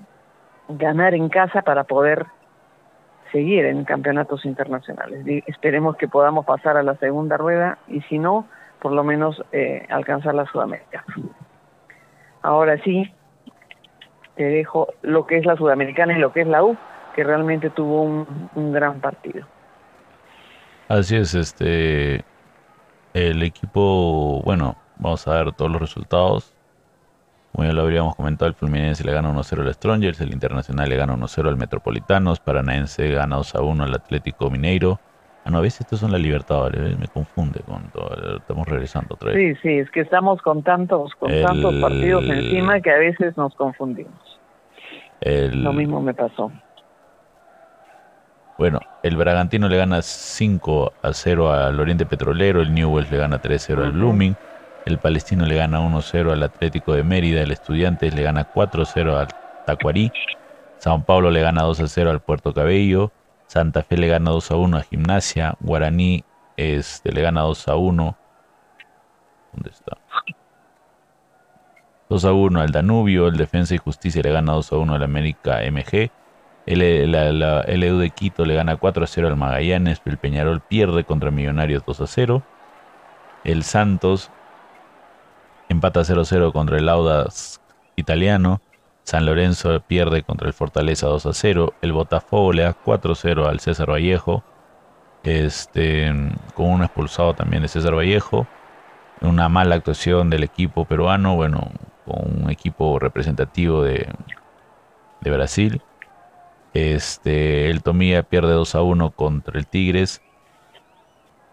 ganar 0.69 1.13
en 1.13 1.29
casa 1.29 1.61
para 1.61 1.83
poder 1.83 2.25
seguir 3.31 3.65
en 3.65 3.83
campeonatos 3.83 4.45
internacionales. 4.45 5.23
esperemos 5.47 5.97
que 5.97 6.07
podamos 6.07 6.45
pasar 6.45 6.77
a 6.77 6.83
la 6.83 6.95
segunda 6.95 7.37
rueda 7.37 7.77
y 7.87 8.01
si 8.01 8.17
no, 8.17 8.47
por 8.79 8.91
lo 8.91 9.03
menos 9.03 9.43
eh, 9.51 9.85
alcanzar 9.89 10.33
la 10.33 10.45
Sudamericana. 10.45 11.05
Ahora 12.41 12.81
sí, 12.83 13.13
te 14.35 14.43
dejo 14.45 14.87
lo 15.01 15.27
que 15.27 15.37
es 15.37 15.45
la 15.45 15.57
Sudamericana 15.57 16.17
y 16.17 16.19
lo 16.19 16.31
que 16.31 16.41
es 16.41 16.47
la 16.47 16.63
U, 16.63 16.77
que 17.15 17.23
realmente 17.23 17.69
tuvo 17.69 18.03
un 18.03 18.71
gran 18.71 19.01
partido. 19.01 19.45
Así 20.87 21.15
es, 21.17 21.35
este 21.35 22.23
el 23.13 23.43
equipo, 23.43 24.41
bueno, 24.43 24.75
vamos 24.97 25.27
a 25.27 25.43
ver 25.43 25.51
todos 25.53 25.71
los 25.71 25.81
resultados. 25.81 26.55
Como 27.51 27.67
ya 27.67 27.73
lo 27.73 27.81
habríamos 27.81 28.15
comentado, 28.15 28.47
el 28.47 28.55
Fluminense 28.55 29.03
le 29.03 29.11
gana 29.11 29.31
1-0 29.33 29.61
al 29.61 29.73
Strongers, 29.73 30.21
el 30.21 30.31
Internacional 30.31 30.87
le 30.87 30.95
gana 30.95 31.15
1-0 31.15 31.47
al 31.47 31.57
Metropolitanos, 31.57 32.39
Paranaense 32.39 33.09
gana 33.09 33.37
2-1 33.37 33.83
al 33.83 33.93
Atlético 33.95 34.49
Mineiro, 34.49 34.99
Ah, 35.45 35.51
no, 35.51 35.59
a 35.59 35.61
veces 35.61 35.81
estos 35.81 35.99
son 36.01 36.11
la 36.11 36.17
Libertadores, 36.17 36.99
me 36.99 37.07
confunde 37.07 37.61
con 37.61 37.83
todo, 37.91 38.37
estamos 38.37 38.67
regresando 38.67 39.15
otra 39.15 39.31
vez. 39.31 39.57
Sí, 39.57 39.61
sí, 39.61 39.79
es 39.79 39.89
que 39.89 40.01
estamos 40.01 40.41
con 40.41 40.63
tantos, 40.63 41.13
con 41.15 41.31
tantos 41.41 41.75
partidos 41.75 42.23
encima 42.25 42.81
que 42.81 42.91
a 42.91 42.97
veces 42.97 43.37
nos 43.37 43.55
confundimos. 43.55 44.39
Lo 45.21 45.73
mismo 45.73 46.01
me 46.01 46.13
pasó. 46.13 46.51
Bueno, 48.57 48.79
el 49.03 49.15
Bragantino 49.15 49.69
le 49.69 49.77
gana 49.77 50.01
5 50.01 50.93
a 51.01 51.13
0 51.13 51.51
al 51.53 51.79
Oriente 51.79 52.05
Petrolero, 52.05 52.61
el 52.61 52.73
Newell's 52.73 53.09
le 53.09 53.17
gana 53.17 53.41
3-0 53.41 53.85
al 53.85 53.91
Blooming, 53.93 54.35
el 54.89 54.99
Palestino 54.99 55.45
le 55.45 55.55
gana 55.55 55.79
1-0 55.79 56.31
al 56.31 56.43
Atlético 56.43 56.93
de 56.93 57.03
Mérida, 57.03 57.41
el 57.41 57.51
Estudiantes 57.51 58.13
le 58.13 58.23
gana 58.23 58.51
4-0 58.51 59.15
al 59.15 59.27
Tacuarí, 59.65 60.11
Sao 60.77 61.03
Paulo 61.03 61.31
le 61.31 61.41
gana 61.41 61.63
2-0 61.63 62.09
al 62.09 62.21
Puerto 62.21 62.53
Cabello, 62.53 63.11
Santa 63.49 63.81
Fe 63.81 63.97
le 63.97 64.07
gana 64.07 64.29
2 64.29 64.51
a 64.51 64.55
1 64.57 64.77
a 64.77 64.81
Gimnasia. 64.83 65.55
Guaraní 65.59 66.23
este, 66.55 67.11
le 67.11 67.23
gana 67.23 67.41
2 67.41 67.67
a 67.67 67.75
1. 67.77 68.17
¿Dónde 69.53 69.69
está? 69.71 69.97
2 72.09 72.25
a 72.25 72.31
1 72.31 72.61
al 72.61 72.71
Danubio. 72.71 73.27
El 73.27 73.37
Defensa 73.37 73.73
y 73.73 73.79
Justicia 73.79 74.21
le 74.21 74.31
gana 74.31 74.53
2 74.53 74.71
a 74.71 74.77
1 74.77 74.93
al 74.93 75.01
América 75.01 75.61
MG. 75.67 76.11
El, 76.67 77.11
la, 77.11 77.61
EDU 77.61 77.97
de 77.97 78.11
Quito 78.11 78.45
le 78.45 78.53
gana 78.53 78.75
4 78.75 79.03
a 79.03 79.07
0 79.07 79.27
al 79.27 79.35
Magallanes. 79.35 79.99
El 80.05 80.19
Peñarol 80.19 80.61
pierde 80.61 81.03
contra 81.03 81.31
Millonarios 81.31 81.83
2 81.87 82.01
a 82.01 82.07
0. 82.07 82.43
El 83.45 83.63
Santos 83.63 84.29
empata 85.69 86.03
0 86.03 86.21
a 86.21 86.25
0 86.25 86.51
contra 86.51 86.77
el 86.77 86.89
Audas 86.89 87.61
italiano. 87.95 88.61
San 89.03 89.25
Lorenzo 89.25 89.79
pierde 89.81 90.23
contra 90.23 90.47
el 90.47 90.53
Fortaleza 90.53 91.07
2 91.07 91.25
a 91.25 91.33
0. 91.33 91.73
El 91.81 91.93
Botafogo 91.93 92.53
le 92.53 92.63
da 92.63 92.73
4 92.73 93.11
a 93.13 93.15
0 93.15 93.47
al 93.47 93.59
César 93.59 93.89
Vallejo. 93.89 94.43
Este, 95.23 96.11
con 96.53 96.67
un 96.67 96.83
expulsado 96.83 97.33
también 97.33 97.61
de 97.61 97.67
César 97.67 97.95
Vallejo. 97.95 98.47
Una 99.21 99.49
mala 99.49 99.75
actuación 99.75 100.29
del 100.29 100.43
equipo 100.43 100.85
peruano, 100.85 101.35
bueno, 101.35 101.71
con 102.05 102.43
un 102.43 102.49
equipo 102.49 102.99
representativo 102.99 103.83
de, 103.83 104.07
de 105.21 105.31
Brasil. 105.31 105.81
Este, 106.73 107.69
el 107.69 107.81
Tomía 107.81 108.23
pierde 108.23 108.53
2 108.53 108.75
a 108.75 108.81
1 108.81 109.11
contra 109.11 109.57
el 109.57 109.67
Tigres. 109.67 110.21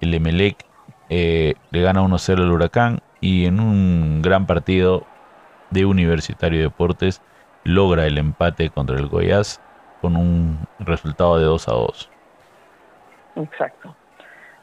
El 0.00 0.14
Emelec 0.14 0.64
eh, 1.08 1.54
le 1.70 1.82
gana 1.82 2.02
1 2.02 2.14
a 2.14 2.18
0 2.18 2.42
al 2.42 2.52
Huracán. 2.52 3.00
Y 3.20 3.46
en 3.46 3.60
un 3.60 4.22
gran 4.22 4.46
partido 4.46 5.04
de 5.70 5.84
Universitario 5.84 6.58
de 6.58 6.64
Deportes 6.64 7.22
logra 7.64 8.06
el 8.06 8.18
empate 8.18 8.70
contra 8.70 8.96
el 8.96 9.08
Goiás 9.08 9.60
con 10.00 10.16
un 10.16 10.58
resultado 10.78 11.38
de 11.38 11.44
2 11.44 11.68
a 11.68 11.72
2. 11.72 12.10
Exacto, 13.36 13.94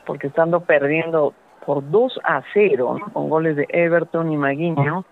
porque 0.06 0.28
estando 0.28 0.62
perdiendo 0.62 1.34
por 1.66 1.89
2 1.89 2.20
a 2.24 2.42
0 2.54 3.00
con 3.13 3.30
goles 3.30 3.56
de 3.56 3.68
Everton 3.70 4.32
y 4.32 4.38
Maguinho, 4.38 5.06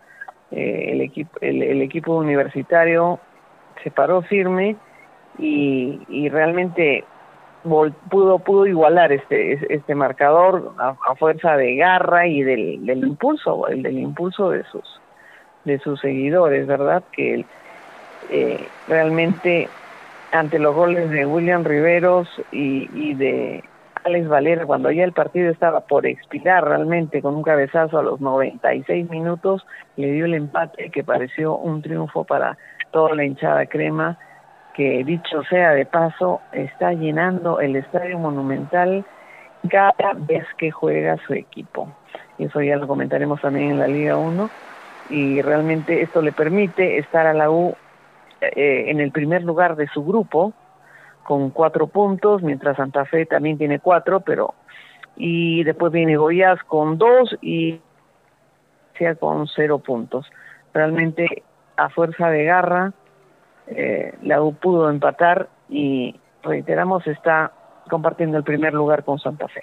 eh, 0.51 0.89
el, 0.91 1.01
equipo, 1.01 1.37
el, 1.41 1.81
equipo 1.81 2.15
universitario 2.15 3.19
se 3.83 3.91
paró 3.91 4.21
firme 4.21 4.75
y, 5.37 6.29
realmente 6.29 7.05
pudo 7.63 8.39
pudo 8.39 8.65
igualar 8.65 9.11
este 9.11 9.73
este 9.73 9.95
marcador 9.95 10.73
a, 10.79 11.15
fuerza 11.15 11.57
de 11.57 11.75
garra 11.75 12.27
y 12.27 12.41
del, 12.41 12.85
del 12.85 12.99
impulso 12.99 13.67
el 13.67 13.83
del 13.83 13.99
impulso 13.99 14.49
de 14.49 14.63
sus 14.65 14.99
de 15.65 15.77
sus 15.79 15.99
seguidores 15.99 16.65
verdad 16.65 17.03
que 17.11 17.45
eh, 18.29 18.67
realmente 18.87 19.67
ante 20.31 20.59
los 20.59 20.73
goles 20.73 21.09
de 21.09 21.25
William 21.25 21.63
Riveros 21.63 22.27
y, 22.51 23.13
de 23.15 23.63
Alex 24.03 24.27
Valera, 24.27 24.65
cuando 24.65 24.89
ya 24.91 25.03
el 25.03 25.11
partido 25.11 25.51
estaba 25.51 25.81
por 25.81 26.05
expirar 26.05 26.65
realmente 26.65 27.21
con 27.21 27.35
un 27.35 27.43
cabezazo 27.43 27.99
a 27.99 28.03
los 28.03 28.21
96 28.21 29.09
minutos, 29.09 29.65
le 29.97 30.11
dio 30.11 30.25
el 30.25 30.33
empate 30.33 30.89
que 30.89 31.03
pareció 31.03 31.57
un 31.57 31.81
triunfo 31.81 32.23
para 32.23 32.57
toda 32.91 33.15
la 33.15 33.25
hinchada 33.25 33.65
crema, 33.65 34.17
que 34.73 35.03
dicho 35.03 35.43
sea 35.43 35.71
de 35.71 35.85
paso, 35.85 36.41
está 36.51 36.93
llenando 36.93 37.59
el 37.59 37.75
estadio 37.75 38.17
monumental 38.17 39.05
cada 39.69 40.13
vez 40.15 40.45
que 40.57 40.71
juega 40.71 41.17
su 41.27 41.33
equipo. 41.33 41.89
Eso 42.37 42.61
ya 42.61 42.77
lo 42.77 42.87
comentaremos 42.87 43.41
también 43.41 43.71
en 43.71 43.79
la 43.79 43.87
Liga 43.87 44.17
1. 44.17 44.49
Y 45.09 45.41
realmente 45.41 46.01
esto 46.01 46.21
le 46.21 46.31
permite 46.31 46.97
estar 46.97 47.27
a 47.27 47.33
la 47.33 47.51
U 47.51 47.75
eh, 48.39 48.85
en 48.87 48.99
el 48.99 49.11
primer 49.11 49.43
lugar 49.43 49.75
de 49.75 49.87
su 49.87 50.03
grupo 50.03 50.53
con 51.23 51.51
cuatro 51.51 51.87
puntos, 51.87 52.41
mientras 52.41 52.77
Santa 52.77 53.05
Fe 53.05 53.25
también 53.25 53.57
tiene 53.57 53.79
cuatro, 53.79 54.21
pero 54.21 54.55
y 55.15 55.63
después 55.63 55.91
viene 55.91 56.17
Goiás 56.17 56.63
con 56.63 56.97
dos 56.97 57.37
y 57.41 57.79
sea 58.97 59.15
con 59.15 59.47
cero 59.47 59.79
puntos. 59.79 60.25
Realmente 60.73 61.43
a 61.77 61.89
fuerza 61.89 62.29
de 62.29 62.45
garra 62.45 62.93
eh, 63.75 64.15
la 64.23 64.41
U 64.41 64.53
pudo 64.53 64.89
empatar 64.89 65.49
y 65.69 66.15
reiteramos 66.43 67.05
está 67.07 67.51
compartiendo 67.89 68.37
el 68.37 68.43
primer 68.43 68.73
lugar 68.73 69.03
con 69.03 69.19
Santa 69.19 69.47
Fe. 69.47 69.61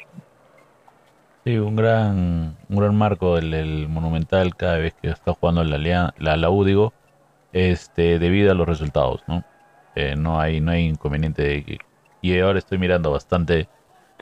Sí, 1.44 1.57
un 1.59 1.77
gran, 1.77 2.57
un 2.68 2.77
gran 2.77 2.97
marco 2.97 3.37
del, 3.37 3.88
Monumental 3.88 4.55
cada 4.57 4.79
vez 4.79 4.94
que 5.01 5.09
está 5.09 5.33
jugando 5.33 5.64
la, 5.64 5.79
la, 6.18 6.37
la 6.37 6.51
U, 6.51 6.64
digo, 6.64 6.92
este, 7.53 8.18
debido 8.18 8.53
a 8.53 8.55
los 8.55 8.66
resultados, 8.66 9.23
¿no? 9.27 9.44
Eh, 9.94 10.14
no 10.16 10.40
hay, 10.40 10.61
no 10.61 10.73
hay 10.73 10.87
inconveniente 10.87 11.42
de 11.42 11.79
y 12.21 12.38
ahora 12.38 12.59
estoy 12.59 12.79
mirando 12.79 13.12
bastante 13.12 13.68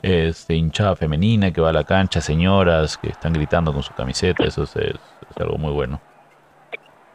este, 0.01 0.55
hinchada 0.55 0.95
femenina 0.95 1.51
que 1.51 1.61
va 1.61 1.69
a 1.69 1.73
la 1.73 1.83
cancha, 1.83 2.21
señoras 2.21 2.97
que 2.97 3.09
están 3.09 3.33
gritando 3.33 3.73
con 3.73 3.83
su 3.83 3.93
camiseta, 3.93 4.43
eso 4.43 4.63
es, 4.63 4.75
algo 5.39 5.57
muy 5.57 5.71
bueno. 5.71 5.99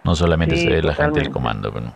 No 0.05 0.17
solamente 0.17 0.57
se 0.57 0.69
ve 0.69 0.83
la 0.83 0.95
gente 0.95 1.21
del 1.21 1.31
comando, 1.31 1.73
pero 1.73 1.95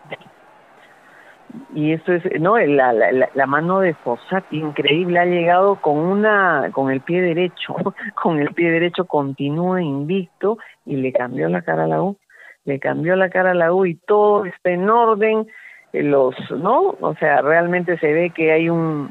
y 1.75 1.93
esto 1.93 2.13
es 2.13 2.25
no 2.41 2.59
la, 2.59 2.93
la, 2.93 3.29
la 3.33 3.47
mano 3.47 3.81
de 3.81 3.95
Fossati 3.95 4.59
increíble 4.59 5.19
ha 5.19 5.25
llegado 5.25 5.77
con 5.77 5.99
una 5.99 6.71
con 6.73 6.91
el 6.91 7.01
pie 7.01 7.23
derecho 7.23 7.75
con 8.15 8.41
el 8.41 8.53
pie 8.55 8.71
derecho 8.71 9.05
continúa 9.07 9.83
invicto 9.83 10.59
y 10.85 10.97
le 10.97 11.13
cambió 11.13 11.49
la 11.49 11.63
cara 11.63 11.85
a 11.85 11.87
la 11.87 12.03
U 12.03 12.19
le 12.65 12.79
cambió 12.79 13.17
la 13.17 13.31
cara 13.31 13.53
a 13.53 13.55
la 13.55 13.73
U 13.73 13.87
y 13.87 13.95
todo 13.95 14.45
está 14.45 14.71
en 14.71 14.89
orden 14.91 15.47
eh, 15.93 16.03
los 16.03 16.35
no 16.51 16.97
o 17.01 17.15
sea 17.19 17.43
realmente 17.43 17.99
se 17.99 18.13
ve 18.13 18.31
que 18.31 18.53
hay 18.53 18.69
un 18.69 19.11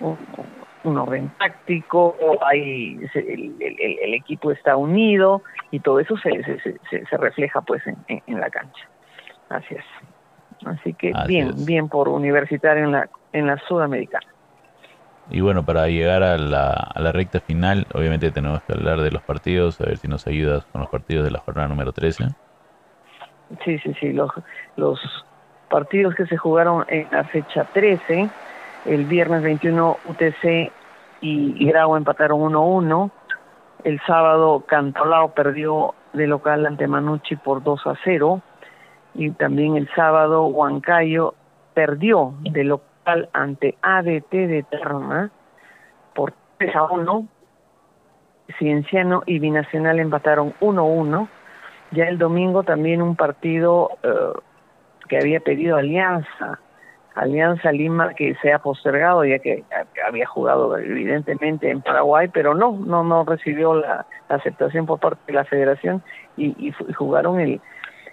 un, 0.00 0.98
orden 0.98 1.30
táctico 1.38 2.16
hay 2.44 2.98
el, 3.14 3.54
el, 3.58 4.14
equipo 4.14 4.50
está 4.50 4.76
unido 4.76 5.42
y 5.70 5.80
todo 5.80 6.00
eso 6.00 6.16
se 6.18 6.42
se, 6.44 6.78
se, 6.90 7.16
refleja 7.16 7.62
pues 7.62 7.82
en, 7.86 7.96
en 8.26 8.40
la 8.40 8.50
cancha. 8.50 8.86
Así 9.48 9.74
es 9.74 10.13
Así 10.64 10.94
que 10.94 11.12
bien, 11.26 11.52
bien 11.64 11.88
por 11.88 12.08
universitario 12.08 12.84
en 12.84 12.92
la, 12.92 13.08
en 13.32 13.46
la 13.46 13.58
Sudamericana. 13.68 14.26
Y 15.30 15.40
bueno, 15.40 15.64
para 15.64 15.86
llegar 15.88 16.22
a 16.22 16.36
la, 16.36 16.70
a 16.70 17.00
la 17.00 17.12
recta 17.12 17.40
final, 17.40 17.86
obviamente 17.94 18.30
tenemos 18.30 18.62
que 18.62 18.74
hablar 18.74 19.00
de 19.00 19.10
los 19.10 19.22
partidos, 19.22 19.80
a 19.80 19.86
ver 19.86 19.96
si 19.96 20.06
nos 20.06 20.26
ayudas 20.26 20.66
con 20.66 20.82
los 20.82 20.90
partidos 20.90 21.24
de 21.24 21.30
la 21.30 21.38
jornada 21.38 21.68
número 21.68 21.92
13. 21.92 22.28
Sí, 23.64 23.78
sí, 23.78 23.94
sí, 24.00 24.12
los, 24.12 24.30
los 24.76 25.00
partidos 25.70 26.14
que 26.14 26.26
se 26.26 26.36
jugaron 26.36 26.84
en 26.88 27.08
la 27.10 27.24
fecha 27.24 27.64
13, 27.72 28.28
el 28.86 29.04
viernes 29.06 29.42
21 29.42 29.98
UTC 30.06 30.70
y, 31.20 31.66
Grau 31.66 31.96
empataron 31.96 32.40
1-1, 32.40 33.10
el 33.84 34.00
sábado 34.06 34.64
Cantolao 34.66 35.32
perdió 35.32 35.94
de 36.12 36.26
local 36.26 36.66
ante 36.66 36.86
Manucci 36.86 37.36
por 37.36 37.62
2 37.62 37.86
a 37.86 37.94
0, 38.04 38.40
y 39.14 39.30
también 39.30 39.76
el 39.76 39.88
sábado 39.94 40.46
Huancayo 40.46 41.34
perdió 41.74 42.34
de 42.42 42.64
local 42.64 43.28
ante 43.32 43.76
ADT 43.82 44.30
de 44.30 44.64
Terma 44.68 45.30
por 46.14 46.32
3 46.58 46.76
a 46.76 46.84
1. 46.84 47.28
Cienciano 48.58 49.22
y 49.26 49.38
Binacional 49.38 49.98
empataron 49.98 50.52
1-1. 50.60 51.28
Ya 51.92 52.04
el 52.04 52.18
domingo 52.18 52.62
también 52.62 53.00
un 53.00 53.16
partido 53.16 53.90
eh, 54.02 54.10
que 55.08 55.18
había 55.18 55.40
pedido 55.40 55.76
Alianza, 55.76 56.60
Alianza 57.14 57.70
Lima 57.72 58.12
que 58.14 58.34
se 58.42 58.52
ha 58.52 58.58
postergado 58.58 59.24
ya 59.24 59.38
que 59.38 59.64
había 60.06 60.26
jugado 60.26 60.76
evidentemente 60.76 61.70
en 61.70 61.80
Paraguay, 61.80 62.28
pero 62.32 62.54
no, 62.54 62.72
no, 62.72 63.04
no 63.04 63.24
recibió 63.24 63.74
la, 63.74 64.06
aceptación 64.28 64.86
por 64.86 64.98
parte 64.98 65.20
de 65.28 65.32
la 65.34 65.44
federación 65.44 66.02
y, 66.36 66.54
y 66.58 66.72
jugaron 66.94 67.38
el, 67.40 67.60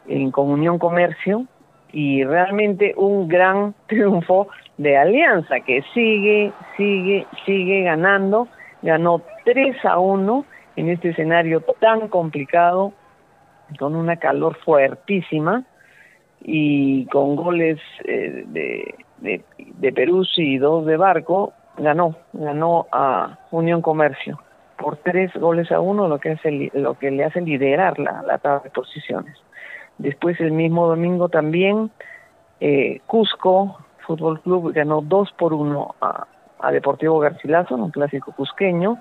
en 0.08 0.32
Comunión 0.32 0.80
Comercio 0.80 1.46
y 1.92 2.24
realmente 2.24 2.94
un 2.96 3.28
gran 3.28 3.74
triunfo 3.88 4.48
de 4.78 4.98
Alianza 4.98 5.60
que 5.60 5.84
sigue, 5.94 6.52
sigue, 6.78 7.28
sigue 7.46 7.84
ganando, 7.84 8.48
ganó 8.82 9.22
3 9.46 9.86
a 9.86 10.00
1 10.00 10.46
en 10.78 10.90
este 10.90 11.10
escenario 11.10 11.62
tan 11.80 12.08
complicado, 12.08 12.94
con 13.78 13.96
una 13.96 14.18
calor 14.18 14.58
fuertísima 14.58 15.64
y 16.42 17.06
con 17.06 17.36
goles 17.36 17.80
eh, 18.06 18.44
de, 18.48 18.96
de, 19.20 19.42
de 19.58 19.94
Perú 19.94 20.26
y 20.36 20.58
dos 20.58 20.86
de 20.86 20.98
Barco, 20.98 21.54
ganó, 21.78 22.16
ganó 22.34 22.88
a 22.92 23.38
Unión 23.52 23.82
Comercio 23.82 24.40
por 24.78 24.98
tres 24.98 25.32
goles 25.36 25.72
a 25.72 25.80
uno, 25.80 26.08
lo 26.08 26.20
que, 26.20 26.32
hace, 26.32 26.52
le 26.52 27.24
hace 27.24 27.42
liderar 27.42 28.00
la, 28.00 28.24
la 28.24 28.40
tabla 28.40 28.64
de 28.64 28.70
posiciones. 28.72 29.38
Después 29.98 30.40
el 30.40 30.52
mismo 30.52 30.88
domingo 30.88 31.30
también 31.30 31.92
eh, 32.60 33.02
Cusco 33.08 33.80
Fútbol 34.06 34.42
Club 34.42 34.72
ganó 34.74 35.02
2 35.02 35.32
por 35.34 35.54
1 35.54 35.96
a, 36.02 36.28
a, 36.60 36.72
Deportivo 36.72 37.20
Garcilaso, 37.20 37.76
un 37.76 37.92
clásico 37.92 38.32
cusqueño. 38.34 38.98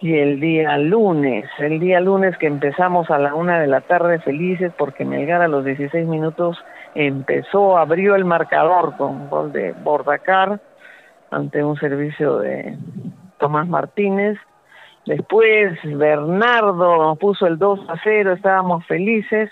Y 0.00 0.18
el 0.18 0.40
día 0.40 0.78
lunes, 0.78 1.44
el 1.58 1.78
día 1.78 2.00
lunes 2.00 2.36
que 2.38 2.46
empezamos 2.46 3.10
a 3.10 3.18
la 3.18 3.34
una 3.34 3.60
de 3.60 3.66
la 3.66 3.82
tarde 3.82 4.18
felices 4.20 4.72
porque 4.78 5.04
Melgar 5.04 5.42
a 5.42 5.48
los 5.48 5.64
16 5.64 6.06
minutos 6.06 6.58
empezó, 6.94 7.76
abrió 7.76 8.14
el 8.14 8.24
marcador 8.24 8.96
con 8.96 9.28
gol 9.28 9.52
de 9.52 9.72
Bordacar 9.72 10.58
ante 11.30 11.62
un 11.62 11.76
servicio 11.76 12.38
de 12.38 12.78
Tomás 13.38 13.68
Martínez. 13.68 14.38
Después 15.04 15.78
Bernardo 15.84 16.96
nos 16.96 17.18
puso 17.18 17.46
el 17.46 17.58
2 17.58 17.80
a 17.88 17.94
0, 18.02 18.32
estábamos 18.32 18.86
felices 18.86 19.50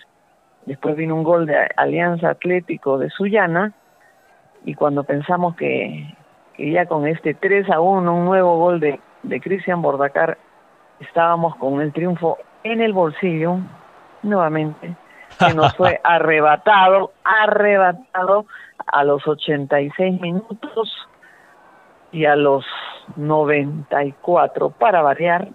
Después 0.69 0.97
vino 0.97 1.15
un 1.15 1.23
gol 1.23 1.47
de 1.47 1.57
Alianza 1.77 2.29
Atlético 2.29 2.99
de 2.99 3.09
Sullana 3.09 3.73
y 4.67 4.75
cuando 4.75 5.03
pensamos 5.03 5.57
que, 5.57 6.15
ya 6.59 6.85
con 6.85 7.07
este 7.07 7.33
3 7.33 7.71
a 7.71 7.81
1, 7.81 8.15
un 8.15 8.27
nuevo 8.27 8.59
gol 8.59 8.79
de, 8.79 9.01
de 9.23 9.41
Cristian 9.41 9.81
Bordacar, 9.81 10.37
estábamos 11.01 11.57
con 11.57 11.81
el 11.81 11.91
triunfo 11.95 12.37
en 12.65 12.83
el 12.83 12.93
bolsillo, 12.93 13.61
nuevamente, 14.23 14.95
que 15.39 15.55
nos 15.55 15.75
fue 15.75 15.99
arrebatado, 16.05 17.13
arrebatado 17.25 18.45
a 18.89 19.05
los 19.05 19.27
86 19.27 20.21
minutos 20.21 21.09
y 22.13 22.27
a 22.27 22.37
los 22.37 22.67
94, 23.17 24.69
para 24.69 25.01
variar, 25.01 25.49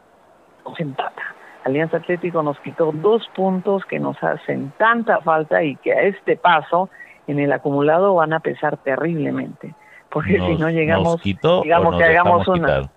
nos 0.66 0.80
empata. 0.80 1.36
Alianza 1.64 1.98
Atlético 1.98 2.44
nos 2.44 2.60
quitó 2.60 2.92
dos 2.92 3.28
puntos 3.36 3.86
que 3.86 4.00
nos 4.00 4.22
hacen 4.24 4.74
tanta 4.78 5.22
falta 5.22 5.64
y 5.64 5.76
que 5.78 5.94
a 5.94 6.02
este 6.02 6.36
paso 6.36 6.90
en 7.28 7.40
el 7.40 7.52
acumulado 7.52 8.16
van 8.16 8.34
a 8.34 8.40
pesar 8.40 8.78
terriblemente. 8.78 9.74
Porque 10.10 10.40
si 10.40 10.56
no 10.58 10.70
llegamos, 10.70 11.22
digamos 11.24 11.98
que 11.98 12.04
hagamos 12.04 12.48
una... 12.48 12.90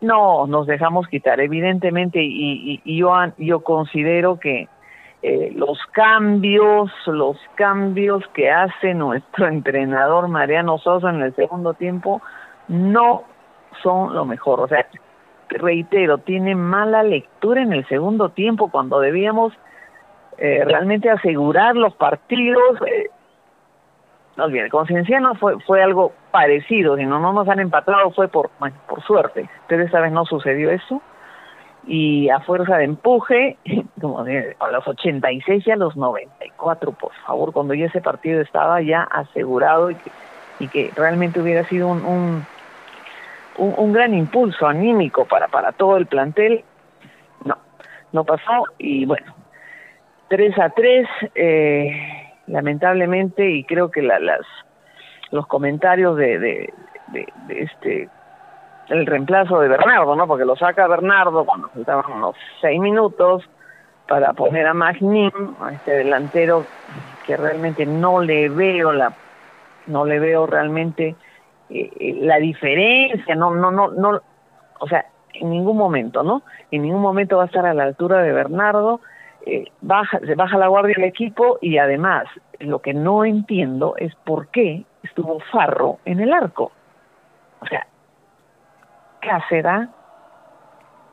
No, 0.00 0.48
nos 0.48 0.66
dejamos 0.66 1.06
quitar, 1.06 1.38
evidentemente, 1.38 2.20
y, 2.20 2.80
y, 2.84 2.96
yo, 2.98 3.14
yo 3.38 3.60
considero 3.60 4.40
que 4.40 4.68
eh, 5.22 5.52
los 5.54 5.78
cambios, 5.92 6.90
los 7.06 7.36
cambios 7.54 8.24
que 8.34 8.50
hace 8.50 8.94
nuestro 8.94 9.46
entrenador 9.48 10.26
Mariano 10.26 10.78
Sosa 10.78 11.10
en 11.10 11.22
el 11.22 11.34
segundo 11.36 11.74
tiempo 11.74 12.20
no 12.66 13.22
son 13.84 14.12
lo 14.14 14.24
mejor. 14.24 14.58
O 14.60 14.66
sea, 14.66 14.84
reitero, 15.52 16.18
tiene 16.18 16.54
mala 16.54 17.02
lectura 17.02 17.62
en 17.62 17.72
el 17.72 17.86
segundo 17.88 18.30
tiempo 18.30 18.70
cuando 18.70 19.00
debíamos 19.00 19.52
eh, 20.38 20.64
realmente 20.64 21.10
asegurar 21.10 21.76
los 21.76 21.94
partidos. 21.94 22.80
Eh, 22.86 23.10
no 24.36 24.48
bien, 24.48 24.68
con 24.70 24.86
Cienciano 24.86 25.34
fue, 25.34 25.60
fue 25.60 25.82
algo 25.82 26.12
parecido, 26.30 26.96
si 26.96 27.04
no, 27.04 27.20
no 27.20 27.32
nos 27.32 27.48
han 27.48 27.60
empatado 27.60 28.10
fue 28.12 28.28
por, 28.28 28.50
bueno, 28.58 28.76
por 28.88 29.02
suerte, 29.02 29.48
pero 29.68 29.84
esta 29.84 30.00
vez 30.00 30.12
no 30.12 30.24
sucedió 30.24 30.70
eso. 30.70 31.02
Y 31.84 32.30
a 32.30 32.38
fuerza 32.40 32.76
de 32.76 32.84
empuje, 32.84 33.58
como 34.00 34.24
de, 34.24 34.56
a 34.60 34.70
los 34.70 34.86
86 34.86 35.66
y 35.66 35.70
a 35.70 35.76
los 35.76 35.96
94, 35.96 36.92
por 36.92 37.12
favor, 37.26 37.52
cuando 37.52 37.74
ya 37.74 37.86
ese 37.86 38.00
partido 38.00 38.40
estaba 38.40 38.80
ya 38.80 39.02
asegurado 39.02 39.90
y 39.90 39.96
que, 39.96 40.10
y 40.60 40.68
que 40.68 40.92
realmente 40.96 41.40
hubiera 41.40 41.64
sido 41.68 41.88
un 41.88 42.04
un, 42.04 42.46
un, 43.58 43.92
gran 43.92 44.14
impulso 44.14 44.66
anímico 44.66 45.24
para, 45.24 45.48
para 45.48 45.72
todo 45.72 45.96
el 45.96 46.06
plantel. 46.06 46.64
No, 47.44 47.56
no 48.12 48.24
pasó 48.24 48.64
y 48.78 49.04
bueno, 49.04 49.34
3 50.28 50.58
a 50.58 50.70
3, 50.70 51.08
eh, 51.34 52.32
lamentablemente, 52.46 53.50
y 53.50 53.64
creo 53.64 53.90
que 53.90 54.02
la, 54.02 54.18
las 54.18 54.40
los 55.30 55.46
comentarios 55.46 56.16
de, 56.16 56.38
de, 56.38 56.74
de, 57.08 57.26
este 57.48 58.08
el 58.88 59.06
reemplazo 59.06 59.60
de 59.60 59.68
Bernardo, 59.68 60.14
¿no? 60.14 60.26
Porque 60.26 60.44
lo 60.44 60.56
saca 60.56 60.86
Bernardo 60.86 61.44
cuando 61.44 61.68
faltaban 61.68 62.12
unos 62.12 62.36
seis 62.60 62.78
minutos 62.78 63.48
para 64.06 64.34
poner 64.34 64.66
a 64.66 64.74
Magnin, 64.74 65.32
a 65.60 65.72
este 65.72 65.92
delantero 65.92 66.66
que 67.26 67.36
realmente 67.36 67.86
no 67.86 68.20
le 68.20 68.48
veo 68.48 68.92
la 68.92 69.12
no 69.86 70.04
le 70.04 70.18
veo 70.18 70.46
realmente 70.46 71.16
eh, 71.72 71.90
eh, 71.98 72.18
la 72.20 72.36
diferencia, 72.36 73.34
no, 73.34 73.54
no, 73.54 73.70
no, 73.70 73.90
no, 73.90 74.20
o 74.78 74.88
sea, 74.88 75.06
en 75.32 75.50
ningún 75.50 75.76
momento, 75.76 76.22
¿no? 76.22 76.42
En 76.70 76.82
ningún 76.82 77.00
momento 77.00 77.38
va 77.38 77.44
a 77.44 77.46
estar 77.46 77.64
a 77.64 77.72
la 77.72 77.84
altura 77.84 78.22
de 78.22 78.32
Bernardo, 78.32 79.00
eh, 79.46 79.64
baja, 79.80 80.20
se 80.20 80.34
baja 80.34 80.58
la 80.58 80.68
guardia 80.68 80.94
del 80.96 81.06
equipo 81.06 81.58
y 81.60 81.78
además 81.78 82.26
lo 82.60 82.80
que 82.80 82.94
no 82.94 83.24
entiendo 83.24 83.94
es 83.96 84.14
por 84.16 84.48
qué 84.48 84.84
estuvo 85.02 85.40
Farro 85.50 85.98
en 86.04 86.20
el 86.20 86.32
arco. 86.32 86.72
O 87.60 87.66
sea, 87.66 87.86
Cáceres, 89.20 89.88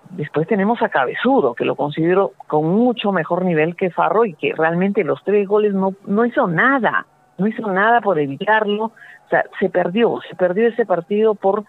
después 0.10 0.48
tenemos 0.48 0.82
a 0.82 0.89
Cabezudo, 0.89 1.56
que 1.56 1.65
lo 1.65 1.76
considero 1.76 2.34
con 2.48 2.65
mucho 2.65 3.12
mejor 3.12 3.45
nivel 3.45 3.76
que 3.76 3.91
Farro 3.91 4.26
y 4.26 4.34
que 4.34 4.54
realmente 4.54 5.04
los 5.04 5.24
tres 5.24 5.48
goles 5.48 5.74
no, 5.74 5.93
no 6.06 6.26
hizo 6.26 6.48
nada, 6.48 7.06
no 7.38 7.48
hizo 7.48 7.72
nada 7.72 8.02
por 8.02 8.19
evitarlo, 8.19 8.91
o 9.30 9.32
sea, 9.32 9.46
se 9.60 9.70
perdió, 9.70 10.20
se 10.28 10.36
perdió 10.36 10.68
ese 10.68 10.88
partido 10.88 11.36
por, 11.36 11.65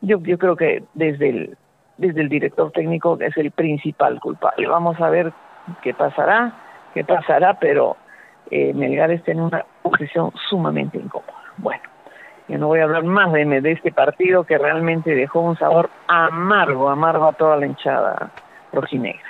yo, 0.00 0.18
yo 0.22 0.38
creo 0.38 0.56
que 0.56 0.84
desde 0.94 1.28
el, 1.28 1.58
desde 1.98 2.22
el 2.22 2.30
director 2.30 2.72
técnico 2.72 3.18
es 3.20 3.36
el 3.36 3.50
principal 3.50 4.18
culpable. 4.20 4.66
Vamos 4.66 4.98
a 4.98 5.10
ver 5.10 5.30
qué 5.82 5.92
pasará, 5.92 6.54
qué 6.94 7.04
pasará, 7.04 7.58
pero 7.60 7.98
eh, 8.50 8.72
Melgar 8.72 9.10
está 9.10 9.32
en 9.32 9.40
una 9.40 9.66
posición 9.82 10.32
sumamente 10.48 10.96
incómoda. 10.96 11.34
Bueno, 11.58 11.82
yo 12.48 12.56
no 12.56 12.68
voy 12.68 12.80
a 12.80 12.84
hablar 12.84 13.04
más 13.04 13.30
de, 13.34 13.60
de 13.60 13.72
este 13.72 13.92
partido 13.92 14.44
que 14.44 14.56
realmente 14.56 15.14
dejó 15.14 15.40
un 15.40 15.58
sabor 15.58 15.90
amargo, 16.08 16.88
amargo 16.88 17.26
a 17.26 17.34
toda 17.34 17.58
la 17.58 17.66
hinchada 17.66 18.30
rojinegra. 18.72 19.28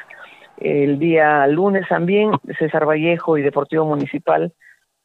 El 0.58 1.00
día 1.00 1.44
lunes 1.48 1.88
también 1.88 2.30
César 2.56 2.86
Vallejo 2.86 3.36
y 3.36 3.42
Deportivo 3.42 3.84
Municipal 3.84 4.52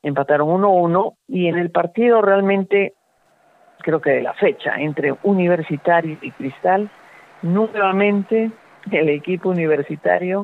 empataron 0.04 0.50
1-1 0.50 1.16
y 1.28 1.48
en 1.48 1.58
el 1.58 1.72
partido 1.72 2.22
realmente, 2.22 2.94
creo 3.80 4.02
que 4.02 4.12
de 4.12 4.22
la 4.22 4.34
fecha, 4.34 4.76
entre 4.78 5.16
Universitario 5.24 6.18
y 6.22 6.32
Cristal, 6.32 6.90
nuevamente 7.42 8.52
el 8.92 9.10
equipo 9.10 9.50
universitario 9.50 10.44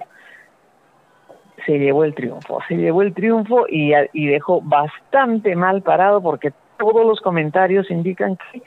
se 1.65 1.79
llevó 1.79 2.03
el 2.03 2.13
triunfo, 2.13 2.59
se 2.67 2.75
llevó 2.75 3.01
el 3.01 3.13
triunfo 3.13 3.65
y, 3.67 3.93
y 4.13 4.27
dejó 4.27 4.61
bastante 4.61 5.55
mal 5.55 5.81
parado 5.81 6.21
porque 6.21 6.53
todos 6.77 7.05
los 7.05 7.21
comentarios 7.21 7.89
indican 7.89 8.37
que 8.37 8.61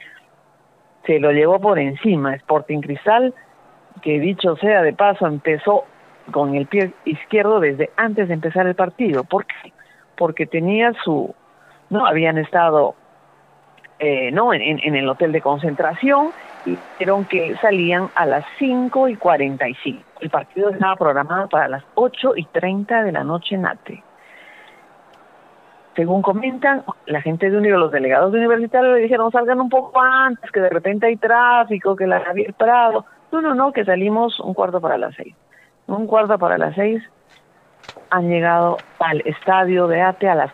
se 1.05 1.19
lo 1.19 1.31
llevó 1.31 1.59
por 1.59 1.79
encima 1.79 2.35
Sporting 2.35 2.81
Cristal, 2.81 3.33
que 4.01 4.19
dicho 4.19 4.55
sea 4.57 4.81
de 4.81 4.93
paso 4.93 5.27
empezó 5.27 5.85
con 6.31 6.55
el 6.55 6.67
pie 6.67 6.93
izquierdo 7.05 7.59
desde 7.59 7.89
antes 7.95 8.27
de 8.27 8.33
empezar 8.33 8.67
el 8.67 8.75
partido. 8.75 9.23
¿Por 9.23 9.45
qué? 9.45 9.73
Porque 10.19 10.45
tenía 10.45 10.93
su, 11.03 11.33
no 11.89 12.05
habían 12.05 12.37
estado, 12.37 12.93
eh, 13.97 14.31
no, 14.31 14.53
en, 14.53 14.95
el 14.95 15.09
hotel 15.09 15.31
de 15.31 15.41
concentración 15.41 16.29
y 16.65 16.71
dijeron 16.71 17.25
que 17.25 17.55
salían 17.61 18.09
a 18.15 18.27
las 18.27 18.45
5 18.59 19.07
y 19.07 19.15
45. 19.15 20.03
El 20.19 20.29
partido 20.29 20.69
estaba 20.69 20.95
programado 20.97 21.49
para 21.49 21.69
las 21.69 21.83
8 21.95 22.33
y 22.35 22.45
30 22.45 23.03
de 23.03 23.11
la 23.13 23.23
noche 23.23 23.55
en 23.55 23.65
ATE. 23.65 24.03
Según 25.95 26.21
comentan, 26.21 26.83
la 27.07 27.21
gente 27.21 27.49
de 27.49 27.59
los 27.61 27.91
delegados 27.91 28.33
universitarios 28.33 28.95
le 28.95 29.01
dijeron 29.01 29.31
salgan 29.31 29.59
un 29.59 29.69
poco 29.69 29.99
antes, 29.99 30.51
que 30.51 30.59
de 30.59 30.69
repente 30.69 31.07
hay 31.07 31.15
tráfico, 31.15 31.95
que 31.95 32.05
la 32.05 32.19
Javier 32.19 32.53
Prado. 32.53 33.05
No, 33.31 33.41
no, 33.41 33.55
no, 33.55 33.71
que 33.71 33.85
salimos 33.85 34.39
un 34.39 34.53
cuarto 34.53 34.79
para 34.79 34.97
las 34.97 35.15
seis 35.15 35.33
un 35.89 36.07
cuarto 36.07 36.37
para 36.37 36.57
las 36.57 36.75
seis, 36.75 37.03
han 38.09 38.29
llegado 38.29 38.77
al 38.99 39.21
estadio 39.21 39.87
de 39.87 40.01
ATE 40.01 40.29
a 40.29 40.35
las 40.35 40.51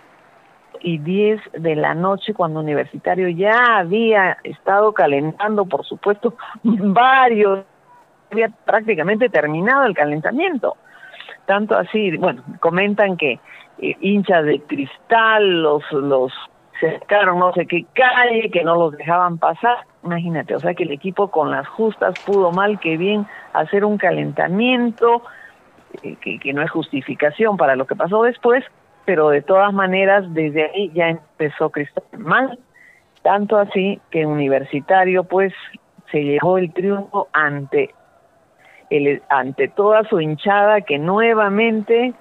y 0.82 1.00
diez 1.00 1.42
de 1.54 1.76
la 1.76 1.96
noche 1.96 2.34
cuando 2.34 2.60
Universitario 2.60 3.30
ya 3.30 3.78
había 3.78 4.38
estado 4.44 4.94
calentando, 4.94 5.66
por 5.66 5.86
supuesto, 5.86 6.36
varios, 6.64 7.66
había 8.32 8.50
prácticamente 8.66 9.30
terminado 9.30 9.86
el 9.86 9.96
calentamiento. 9.96 10.78
Tanto 11.46 11.78
así, 11.78 12.16
bueno, 12.18 12.44
comentan 12.60 13.18
que 13.18 13.40
eh, 13.80 13.98
hinchas 14.00 14.46
de 14.46 14.62
cristal 14.62 15.62
los 15.62 15.84
los 15.92 16.32
cercaron 16.80 17.40
no 17.40 17.54
sé 17.54 17.66
qué 17.66 17.86
calle, 17.94 18.50
que 18.52 18.64
no 18.64 18.76
los 18.76 18.98
dejaban 18.98 19.38
pasar. 19.38 19.78
Imagínate, 20.04 20.56
o 20.56 20.60
sea 20.60 20.74
que 20.74 20.84
el 20.84 20.92
equipo 20.92 21.30
con 21.30 21.52
las 21.52 21.68
justas 21.68 22.20
pudo 22.26 22.52
mal 22.52 22.80
que 22.80 22.98
bien 22.98 23.26
hacer 23.54 23.86
un 23.86 23.98
calentamiento, 23.98 25.24
eh, 26.04 26.16
que, 26.22 26.40
que 26.40 26.54
no 26.54 26.62
es 26.62 26.72
justificación 26.72 27.58
para 27.58 27.76
lo 27.76 27.86
que 27.86 27.96
pasó 27.96 28.24
después, 28.24 28.64
pero 29.06 29.30
de 29.30 29.42
todas 29.42 29.74
maneras 29.74 30.26
desde 30.34 30.66
ahí 30.66 30.92
ya 30.94 31.10
empezó 31.10 31.70
Cristal 31.70 32.04
mal, 32.18 32.60
tanto 33.22 33.58
así 33.58 34.00
que 34.12 34.26
Universitario 34.26 35.24
pues 35.24 35.54
se 36.12 36.24
llevó 36.24 36.58
el 36.58 36.72
triunfo 36.74 37.28
ante 37.34 37.94
el, 38.90 39.22
ante 39.30 39.68
toda 39.68 40.04
su 40.04 40.20
hinchada 40.20 40.82
que 40.82 41.00
nuevamente 41.00 42.14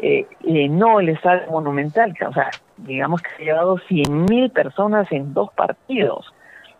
eh, 0.00 0.26
llenó 0.42 1.00
el 1.00 1.10
estadio 1.10 1.50
monumental, 1.50 2.14
o 2.28 2.32
sea, 2.32 2.50
digamos 2.76 3.22
que 3.22 3.30
ha 3.30 3.44
llevado 3.44 3.78
100 3.78 4.24
mil 4.24 4.50
personas 4.50 5.10
en 5.12 5.32
dos 5.34 5.52
partidos. 5.52 6.32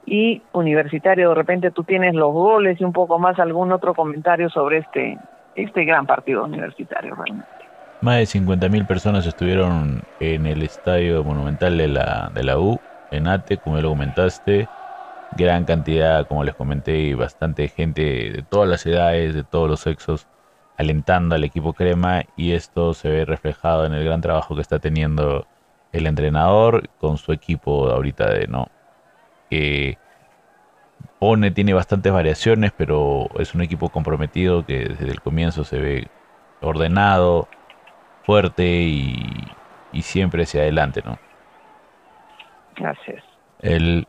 Y 0.06 0.42
Universitario, 0.52 1.30
de 1.30 1.34
repente 1.34 1.70
tú 1.70 1.84
tienes 1.84 2.14
los 2.14 2.32
goles 2.32 2.78
y 2.80 2.84
un 2.84 2.92
poco 2.92 3.18
más, 3.18 3.38
algún 3.38 3.72
otro 3.72 3.94
comentario 3.94 4.50
sobre 4.50 4.78
este, 4.78 5.16
este 5.56 5.84
gran 5.84 6.06
partido 6.06 6.44
universitario 6.44 7.14
realmente. 7.14 7.48
Más 8.00 8.18
de 8.18 8.26
50 8.26 8.68
mil 8.68 8.86
personas 8.86 9.26
estuvieron 9.26 10.02
en 10.20 10.46
el 10.46 10.62
estadio 10.62 11.24
monumental 11.24 11.78
de 11.78 11.88
la, 11.88 12.30
de 12.34 12.44
la 12.44 12.58
U, 12.58 12.78
en 13.10 13.28
ATE, 13.28 13.56
como 13.58 13.80
lo 13.80 13.90
comentaste. 13.90 14.68
Gran 15.36 15.64
cantidad, 15.64 16.26
como 16.26 16.44
les 16.44 16.54
comenté, 16.54 17.14
bastante 17.14 17.68
gente 17.68 18.02
de 18.02 18.44
todas 18.48 18.68
las 18.68 18.84
edades, 18.84 19.34
de 19.34 19.42
todos 19.42 19.68
los 19.68 19.80
sexos, 19.80 20.26
alentando 20.76 21.34
al 21.34 21.44
equipo 21.44 21.72
crema. 21.72 22.22
Y 22.36 22.52
esto 22.52 22.92
se 22.94 23.08
ve 23.08 23.24
reflejado 23.24 23.86
en 23.86 23.94
el 23.94 24.04
gran 24.04 24.20
trabajo 24.20 24.54
que 24.54 24.60
está 24.60 24.78
teniendo 24.78 25.46
el 25.92 26.06
entrenador 26.06 26.88
con 26.98 27.16
su 27.16 27.32
equipo 27.32 27.88
ahorita 27.88 28.28
de 28.28 28.48
no 28.48 28.68
que 29.50 29.98
pone 31.24 31.50
tiene 31.50 31.72
bastantes 31.72 32.12
variaciones 32.12 32.72
pero 32.76 33.28
es 33.38 33.54
un 33.54 33.62
equipo 33.62 33.88
comprometido 33.88 34.66
que 34.66 34.80
desde 34.90 35.10
el 35.10 35.22
comienzo 35.22 35.64
se 35.64 35.78
ve 35.78 36.08
ordenado 36.60 37.48
fuerte 38.24 38.64
y, 38.64 39.32
y 39.92 40.02
siempre 40.02 40.42
hacia 40.42 40.60
adelante 40.60 41.02
no 41.02 41.18
gracias 42.76 43.24
el, 43.60 44.06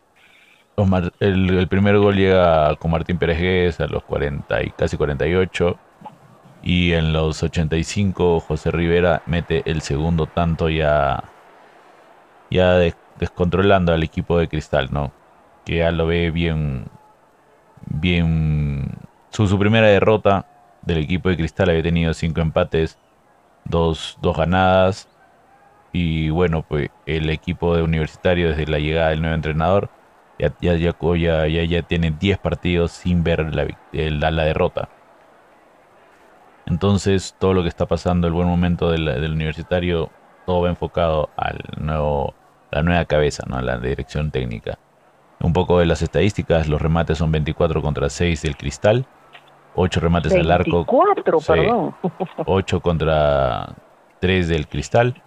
el, 1.21 1.58
el 1.58 1.67
primer 1.69 1.97
gol 1.99 2.17
llega 2.17 2.75
con 2.75 2.91
Martín 2.91 3.17
Pérez 3.17 3.80
a 3.80 3.88
los 3.88 4.04
40 4.04 4.63
y 4.63 4.71
casi 4.71 4.97
48 4.97 5.80
y 6.63 6.91
en 6.91 7.13
los 7.13 7.41
85 7.41 8.41
José 8.41 8.71
Rivera 8.71 9.21
mete 9.25 9.63
el 9.65 9.80
segundo 9.80 10.25
tanto 10.28 10.67
ya 10.69 11.23
ya 12.49 12.75
descontrolando 13.19 13.93
al 13.93 14.04
equipo 14.04 14.38
de 14.38 14.47
Cristal, 14.47 14.89
¿no? 14.91 15.12
Que 15.65 15.78
ya 15.78 15.91
lo 15.91 16.08
ve 16.08 16.32
bien, 16.32 16.86
bien, 17.86 18.91
su, 19.30 19.48
su 19.48 19.58
primera 19.60 19.88
derrota 19.88 20.45
del 20.82 21.00
equipo 21.00 21.30
de 21.30 21.38
Cristal 21.38 21.69
había 21.69 21.84
tenido 21.84 22.13
cinco 22.13 22.41
empates, 22.41 22.98
dos, 23.65 24.17
dos 24.21 24.38
ganadas 24.38 25.10
y 25.91 26.30
bueno, 26.30 26.63
pues 26.63 26.89
el 27.06 27.30
equipo 27.30 27.76
de 27.76 27.84
Universitario 27.84 28.50
desde 28.50 28.67
la 28.67 28.80
llegada 28.80 29.10
del 29.10 29.21
nuevo 29.21 29.36
entrenador 29.36 29.89
ya, 30.39 30.54
ya, 30.60 30.76
ya, 30.76 31.48
ya, 31.48 31.63
ya 31.63 31.82
tiene 31.84 32.12
10 32.12 32.38
partidos 32.39 32.91
sin 32.91 33.24
ver 33.24 33.54
la, 33.56 33.67
la, 33.91 34.32
la, 34.32 34.43
derrota. 34.43 34.89
Entonces 36.65 37.36
todo 37.39 37.54
lo 37.54 37.62
que 37.62 37.69
está 37.69 37.86
pasando, 37.86 38.28
el 38.28 38.34
buen 38.34 38.48
momento 38.48 38.91
del, 38.91 39.06
del 39.06 39.32
universitario 39.32 40.12
todo 40.45 40.62
va 40.62 40.69
enfocado 40.69 41.30
al 41.38 41.60
nuevo, 41.78 42.34
la 42.71 42.84
nueva 42.84 43.06
cabeza, 43.06 43.43
¿no? 43.48 43.62
la 43.62 43.78
dirección 43.78 44.32
técnica. 44.32 44.78
Un 45.41 45.54
poco 45.54 45.80
de 45.80 45.86
las 45.86 46.02
estadísticas, 46.02 46.67
los 46.67 46.82
remates 46.82 47.17
son 47.17 47.32
24 47.32 47.82
contra 47.82 48.10
6 48.10 48.41
del 48.41 48.58
Cristal, 48.58 49.06
8 49.76 50.00
remates 50.00 50.34
al 50.34 50.52
arco. 50.52 50.86
24, 50.86 51.39
perdón. 51.41 51.95
8 52.45 52.80
contra 52.80 53.76
3 54.19 54.48
del 54.48 54.67
Cristal. 54.67 55.21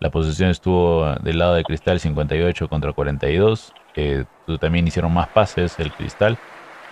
La 0.00 0.10
posesión 0.10 0.50
estuvo 0.50 1.12
del 1.16 1.38
lado 1.38 1.54
del 1.54 1.64
Cristal 1.64 1.98
58 1.98 2.68
contra 2.68 2.92
42. 2.92 3.72
Eh, 3.96 4.24
también 4.60 4.86
hicieron 4.86 5.12
más 5.12 5.28
pases 5.28 5.78
el 5.80 5.92
Cristal, 5.92 6.38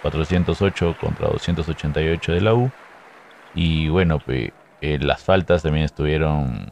408 0.02 0.96
contra 1.00 1.28
288 1.28 2.32
de 2.32 2.40
la 2.40 2.54
U. 2.54 2.70
Y 3.54 3.88
bueno, 3.88 4.18
pues, 4.18 4.50
eh, 4.80 4.98
las 5.00 5.22
faltas 5.22 5.62
también 5.62 5.84
estuvieron 5.84 6.68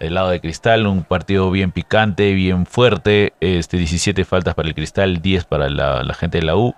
el 0.00 0.14
lado 0.14 0.30
de 0.30 0.40
Cristal, 0.40 0.86
un 0.86 1.04
partido 1.04 1.50
bien 1.50 1.72
picante, 1.72 2.32
bien 2.34 2.66
fuerte. 2.66 3.32
Este, 3.40 3.76
17 3.76 4.24
faltas 4.24 4.54
para 4.54 4.68
el 4.68 4.74
Cristal, 4.74 5.20
10 5.20 5.44
para 5.44 5.68
la, 5.68 6.14
gente 6.14 6.38
de 6.38 6.44
la 6.44 6.56
U. 6.56 6.74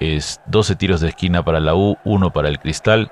Es 0.00 0.40
12 0.46 0.76
tiros 0.76 1.00
de 1.00 1.08
esquina 1.08 1.44
para 1.44 1.60
la 1.60 1.74
U, 1.74 1.96
1 2.04 2.32
para 2.32 2.48
el 2.48 2.58
Cristal. 2.58 3.10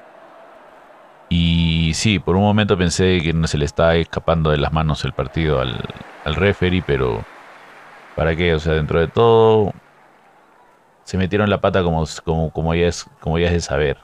Y 1.28 1.92
sí, 1.94 2.18
por 2.18 2.36
un 2.36 2.42
momento 2.42 2.76
pensé 2.76 3.20
que 3.22 3.32
no 3.32 3.46
se 3.46 3.58
le 3.58 3.64
estaba 3.64 3.94
escapando 3.94 4.50
de 4.50 4.58
las 4.58 4.72
manos 4.72 5.04
el 5.04 5.12
partido 5.12 5.60
al, 5.60 5.78
al 6.24 6.34
referee, 6.34 6.82
pero 6.86 7.24
¿para 8.16 8.36
qué? 8.36 8.54
O 8.54 8.58
sea, 8.58 8.74
dentro 8.74 9.00
de 9.00 9.08
todo, 9.08 9.72
se 11.04 11.16
metieron 11.16 11.48
la 11.48 11.60
pata 11.60 11.82
como, 11.82 12.04
como, 12.24 12.50
como, 12.50 12.74
ya, 12.74 12.86
es, 12.86 13.06
como 13.20 13.38
ya 13.38 13.46
es 13.46 13.52
de 13.52 13.60
saber 13.60 13.98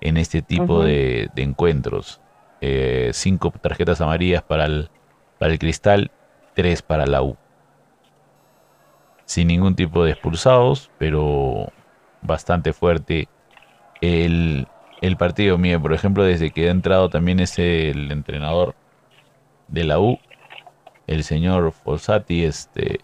en 0.00 0.16
este 0.16 0.42
tipo 0.42 0.84
de, 0.84 1.30
de 1.34 1.42
encuentros. 1.42 2.21
Eh, 2.64 3.10
cinco 3.12 3.50
tarjetas 3.50 4.00
amarillas 4.00 4.44
para 4.44 4.66
el, 4.66 4.88
para 5.40 5.50
el 5.50 5.58
Cristal, 5.58 6.12
tres 6.54 6.80
para 6.80 7.06
la 7.06 7.20
U. 7.20 7.36
Sin 9.24 9.48
ningún 9.48 9.74
tipo 9.74 10.04
de 10.04 10.12
expulsados, 10.12 10.88
pero 10.96 11.72
bastante 12.20 12.72
fuerte 12.72 13.28
el, 14.00 14.68
el 15.00 15.16
partido 15.16 15.58
mío. 15.58 15.82
Por 15.82 15.92
ejemplo, 15.92 16.22
desde 16.22 16.52
que 16.52 16.68
ha 16.68 16.70
entrado 16.70 17.08
también 17.08 17.40
es 17.40 17.58
el 17.58 18.12
entrenador 18.12 18.76
de 19.66 19.82
la 19.82 19.98
U, 19.98 20.20
el 21.08 21.24
señor 21.24 21.72
Fossati, 21.72 22.44
este... 22.44 23.00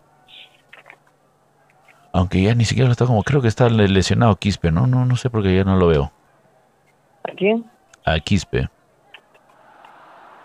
Aunque 2.12 2.42
ya 2.42 2.54
ni 2.54 2.64
siquiera 2.64 2.86
lo 2.86 2.92
está 2.92 3.06
como... 3.06 3.24
Creo 3.24 3.42
que 3.42 3.48
está 3.48 3.68
lesionado 3.68 4.36
Quispe, 4.36 4.70
¿no? 4.70 4.86
No, 4.86 5.04
no 5.04 5.16
sé 5.16 5.30
por 5.30 5.42
qué 5.42 5.56
ya 5.56 5.64
no 5.64 5.76
lo 5.76 5.88
veo. 5.88 6.12
¿A 7.24 7.32
quién? 7.32 7.68
A 8.04 8.20
Quispe. 8.20 8.68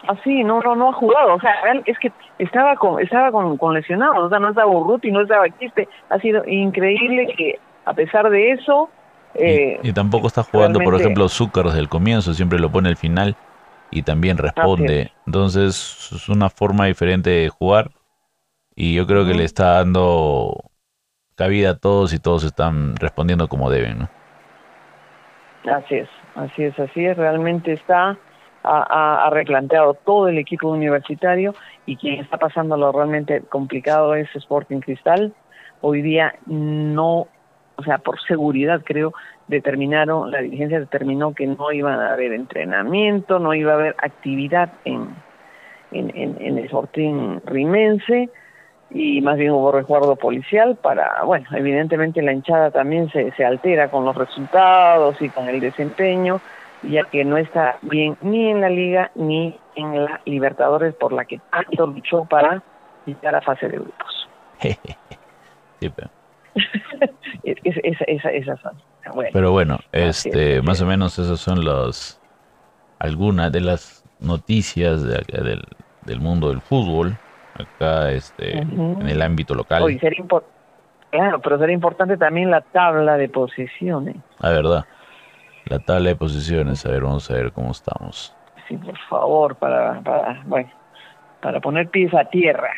Así, 0.07 0.43
no, 0.43 0.59
no, 0.61 0.75
no 0.75 0.89
ha 0.89 0.93
jugado. 0.93 1.35
O 1.35 1.39
sea, 1.39 1.53
es 1.85 1.97
que 1.99 2.11
estaba 2.37 2.75
con, 2.75 3.01
estaba 3.01 3.31
con, 3.31 3.57
con 3.57 3.73
lesionados. 3.73 4.25
O 4.25 4.29
sea, 4.29 4.39
no 4.39 4.49
estaba 4.49 4.67
Urruti, 4.67 5.11
no 5.11 5.21
estaba 5.21 5.47
Quiste. 5.49 5.87
Ha 6.09 6.19
sido 6.19 6.43
increíble 6.45 7.33
que, 7.37 7.59
a 7.85 7.93
pesar 7.93 8.29
de 8.29 8.51
eso. 8.51 8.89
Eh, 9.35 9.79
y, 9.81 9.93
tampoco 9.93 10.27
está 10.27 10.43
jugando, 10.43 10.79
por 10.79 10.95
ejemplo, 10.95 11.27
Zúcar 11.29 11.65
desde 11.65 11.79
el 11.79 11.89
comienzo, 11.89 12.33
siempre 12.33 12.59
lo 12.59 12.71
pone 12.71 12.89
al 12.89 12.97
final 12.97 13.35
y 13.91 14.03
también 14.03 14.37
responde. 14.37 15.11
Entonces, 15.25 16.09
es 16.11 16.29
una 16.29 16.49
forma 16.49 16.85
diferente 16.85 17.29
de 17.29 17.49
jugar. 17.49 17.91
Y 18.75 18.95
yo 18.95 19.07
creo 19.07 19.25
que 19.25 19.33
le 19.33 19.43
está 19.43 19.73
dando 19.75 20.71
cabida 21.35 21.71
a 21.71 21.77
todos 21.77 22.13
y 22.13 22.19
todos 22.19 22.43
están 22.43 22.95
respondiendo 22.97 23.47
como 23.47 23.69
deben, 23.69 23.99
¿no? 23.99 24.09
Así 25.71 25.95
es, 25.95 26.09
así 26.35 26.63
es, 26.63 26.77
así 26.77 27.05
es. 27.05 27.15
Realmente 27.15 27.73
está 27.73 28.17
ha, 28.63 29.29
replanteado 29.31 29.93
todo 29.93 30.27
el 30.27 30.37
equipo 30.37 30.69
universitario 30.69 31.53
y 31.85 31.97
quien 31.97 32.19
está 32.19 32.37
pasando 32.37 32.77
lo 32.77 32.91
realmente 32.91 33.41
complicado 33.41 34.15
es 34.15 34.33
Sporting 34.35 34.79
Cristal. 34.79 35.33
Hoy 35.81 36.01
día 36.01 36.35
no, 36.45 37.27
o 37.75 37.83
sea, 37.83 37.97
por 37.97 38.21
seguridad 38.21 38.81
creo, 38.83 39.13
determinaron, 39.47 40.31
la 40.31 40.39
dirigencia 40.39 40.79
determinó 40.79 41.33
que 41.33 41.47
no 41.47 41.71
iba 41.71 41.93
a 41.93 42.13
haber 42.13 42.31
entrenamiento, 42.33 43.39
no 43.39 43.53
iba 43.53 43.73
a 43.73 43.75
haber 43.75 43.95
actividad 43.99 44.71
en, 44.85 45.09
en, 45.91 46.09
en, 46.15 46.37
en 46.39 46.57
el 46.57 46.65
Sporting 46.65 47.39
Rimense 47.45 48.29
y 48.89 49.21
más 49.21 49.37
bien 49.37 49.51
hubo 49.51 49.71
resguardo 49.71 50.15
policial 50.15 50.77
para, 50.81 51.23
bueno, 51.23 51.47
evidentemente 51.55 52.21
la 52.21 52.31
hinchada 52.31 52.71
también 52.71 53.09
se, 53.09 53.31
se 53.31 53.43
altera 53.43 53.89
con 53.89 54.05
los 54.05 54.15
resultados 54.15 55.19
y 55.21 55.29
con 55.29 55.49
el 55.49 55.59
desempeño 55.59 56.39
ya 56.89 57.03
que 57.05 57.23
no 57.23 57.37
está 57.37 57.77
bien 57.81 58.17
ni 58.21 58.49
en 58.49 58.61
la 58.61 58.69
Liga 58.69 59.11
ni 59.15 59.57
en 59.75 60.05
la 60.05 60.21
Libertadores, 60.25 60.93
por 60.95 61.13
la 61.13 61.25
que 61.25 61.39
tanto 61.51 61.87
luchó 61.87 62.25
para 62.25 62.61
llegar 63.05 63.35
a 63.35 63.41
fase 63.41 63.67
de 63.67 63.77
grupos. 63.77 64.29
sí, 65.79 65.89
pero... 65.95 66.09
esa, 67.43 68.57
son. 68.57 68.73
pero 69.33 69.51
bueno, 69.51 69.79
este, 69.91 70.61
más 70.61 70.79
o 70.81 70.85
menos 70.85 71.17
esas 71.17 71.39
son 71.39 71.65
los 71.65 72.21
algunas 72.99 73.51
de 73.51 73.61
las 73.61 74.05
noticias 74.19 75.03
del, 75.03 75.65
del 76.05 76.19
mundo 76.19 76.49
del 76.49 76.61
fútbol 76.61 77.17
acá 77.55 78.11
este 78.11 78.57
en 78.57 79.07
el 79.07 79.21
ámbito 79.21 79.55
local. 79.55 79.83
claro, 81.09 81.39
pero 81.41 81.59
sería 81.59 81.73
importante 81.73 82.17
también 82.17 82.49
la 82.49 82.61
tabla 82.61 83.17
de 83.17 83.29
posiciones. 83.29 84.15
La 84.39 84.49
verdad. 84.49 84.85
La 85.65 85.79
tabla 85.79 86.09
de 86.09 86.15
posiciones, 86.15 86.85
a 86.85 86.89
ver, 86.89 87.01
vamos 87.03 87.29
a 87.29 87.33
ver 87.33 87.51
cómo 87.51 87.71
estamos. 87.71 88.35
Sí, 88.67 88.77
por 88.77 88.97
favor, 89.09 89.55
para, 89.55 90.01
para, 90.01 90.41
bueno, 90.45 90.69
para 91.41 91.59
poner 91.59 91.89
pies 91.89 92.13
a 92.13 92.25
tierra. 92.25 92.71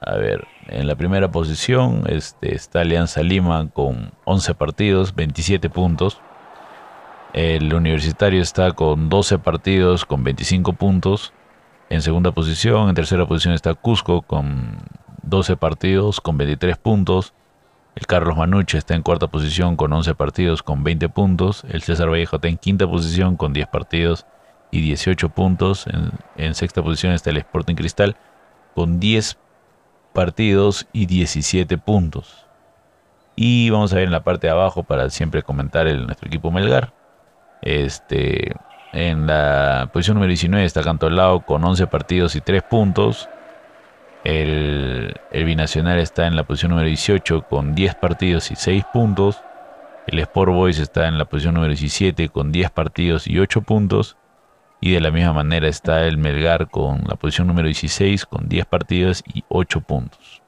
A 0.00 0.16
ver, 0.16 0.46
en 0.68 0.86
la 0.86 0.94
primera 0.94 1.30
posición 1.30 2.04
este, 2.08 2.54
está 2.54 2.80
Alianza 2.80 3.22
Lima 3.22 3.68
con 3.72 4.12
11 4.24 4.54
partidos, 4.54 5.14
27 5.14 5.70
puntos. 5.70 6.20
El 7.32 7.74
Universitario 7.74 8.40
está 8.40 8.72
con 8.72 9.08
12 9.08 9.38
partidos, 9.38 10.04
con 10.04 10.22
25 10.24 10.72
puntos. 10.74 11.32
En 11.90 12.00
segunda 12.00 12.32
posición, 12.32 12.88
en 12.88 12.94
tercera 12.94 13.26
posición 13.26 13.54
está 13.54 13.74
Cusco 13.74 14.22
con 14.22 14.78
12 15.22 15.56
partidos, 15.56 16.20
con 16.20 16.38
23 16.38 16.76
puntos. 16.76 17.34
El 17.98 18.06
Carlos 18.06 18.36
Manuche 18.36 18.78
está 18.78 18.94
en 18.94 19.02
cuarta 19.02 19.26
posición 19.26 19.74
con 19.74 19.92
11 19.92 20.14
partidos 20.14 20.62
con 20.62 20.84
20 20.84 21.08
puntos. 21.08 21.64
El 21.68 21.82
César 21.82 22.08
Vallejo 22.08 22.36
está 22.36 22.46
en 22.46 22.56
quinta 22.56 22.86
posición 22.86 23.36
con 23.36 23.52
10 23.52 23.66
partidos 23.66 24.24
y 24.70 24.82
18 24.82 25.30
puntos. 25.30 25.84
En, 26.36 26.54
sexta 26.54 26.80
posición 26.80 27.12
está 27.12 27.30
el 27.30 27.38
Sporting 27.38 27.74
Cristal 27.74 28.14
con 28.76 29.00
10 29.00 29.36
partidos 30.12 30.86
y 30.92 31.06
17 31.06 31.76
puntos. 31.78 32.46
Y 33.34 33.68
vamos 33.70 33.92
a 33.92 33.96
ver 33.96 34.04
en 34.04 34.12
la 34.12 34.22
parte 34.22 34.46
de 34.46 34.52
abajo 34.52 34.84
para 34.84 35.10
siempre 35.10 35.42
comentar 35.42 35.88
el, 35.88 36.06
nuestro 36.06 36.28
equipo 36.28 36.52
Melgar. 36.52 36.92
Este, 37.62 38.54
en 38.92 39.26
la 39.26 39.90
posición 39.92 40.14
número 40.14 40.28
19 40.28 40.64
está 40.64 40.84
Cantolao 40.84 41.44
con 41.44 41.64
11 41.64 41.88
partidos 41.88 42.36
y 42.36 42.40
3 42.42 42.62
puntos. 42.62 43.28
El, 44.28 45.14
Binacional 45.32 45.98
está 46.00 46.26
en 46.26 46.36
la 46.36 46.42
posición 46.42 46.72
número 46.72 46.86
18 46.86 47.46
con 47.48 47.74
10 47.74 47.94
partidos 47.94 48.50
y 48.50 48.56
6 48.56 48.84
puntos. 48.92 49.42
El 50.06 50.18
Sport 50.18 50.52
Boys 50.52 50.78
está 50.78 51.08
en 51.08 51.16
la 51.16 51.24
posición 51.24 51.54
número 51.54 51.70
17 51.70 52.28
con 52.28 52.52
10 52.52 52.70
partidos 52.72 53.26
y 53.26 53.38
8 53.38 53.62
puntos. 53.62 54.18
Y 54.82 54.92
de 54.92 55.00
la 55.00 55.10
misma 55.10 55.32
manera 55.32 55.66
está 55.66 56.04
el 56.04 56.18
Melgar 56.18 56.68
con 56.68 57.04
la 57.08 57.16
posición 57.16 57.46
número 57.46 57.68
16 57.68 58.26
con 58.26 58.50
10 58.50 58.66
partidos 58.66 59.24
y 59.32 59.44
8 59.48 59.80
puntos. 59.80 60.42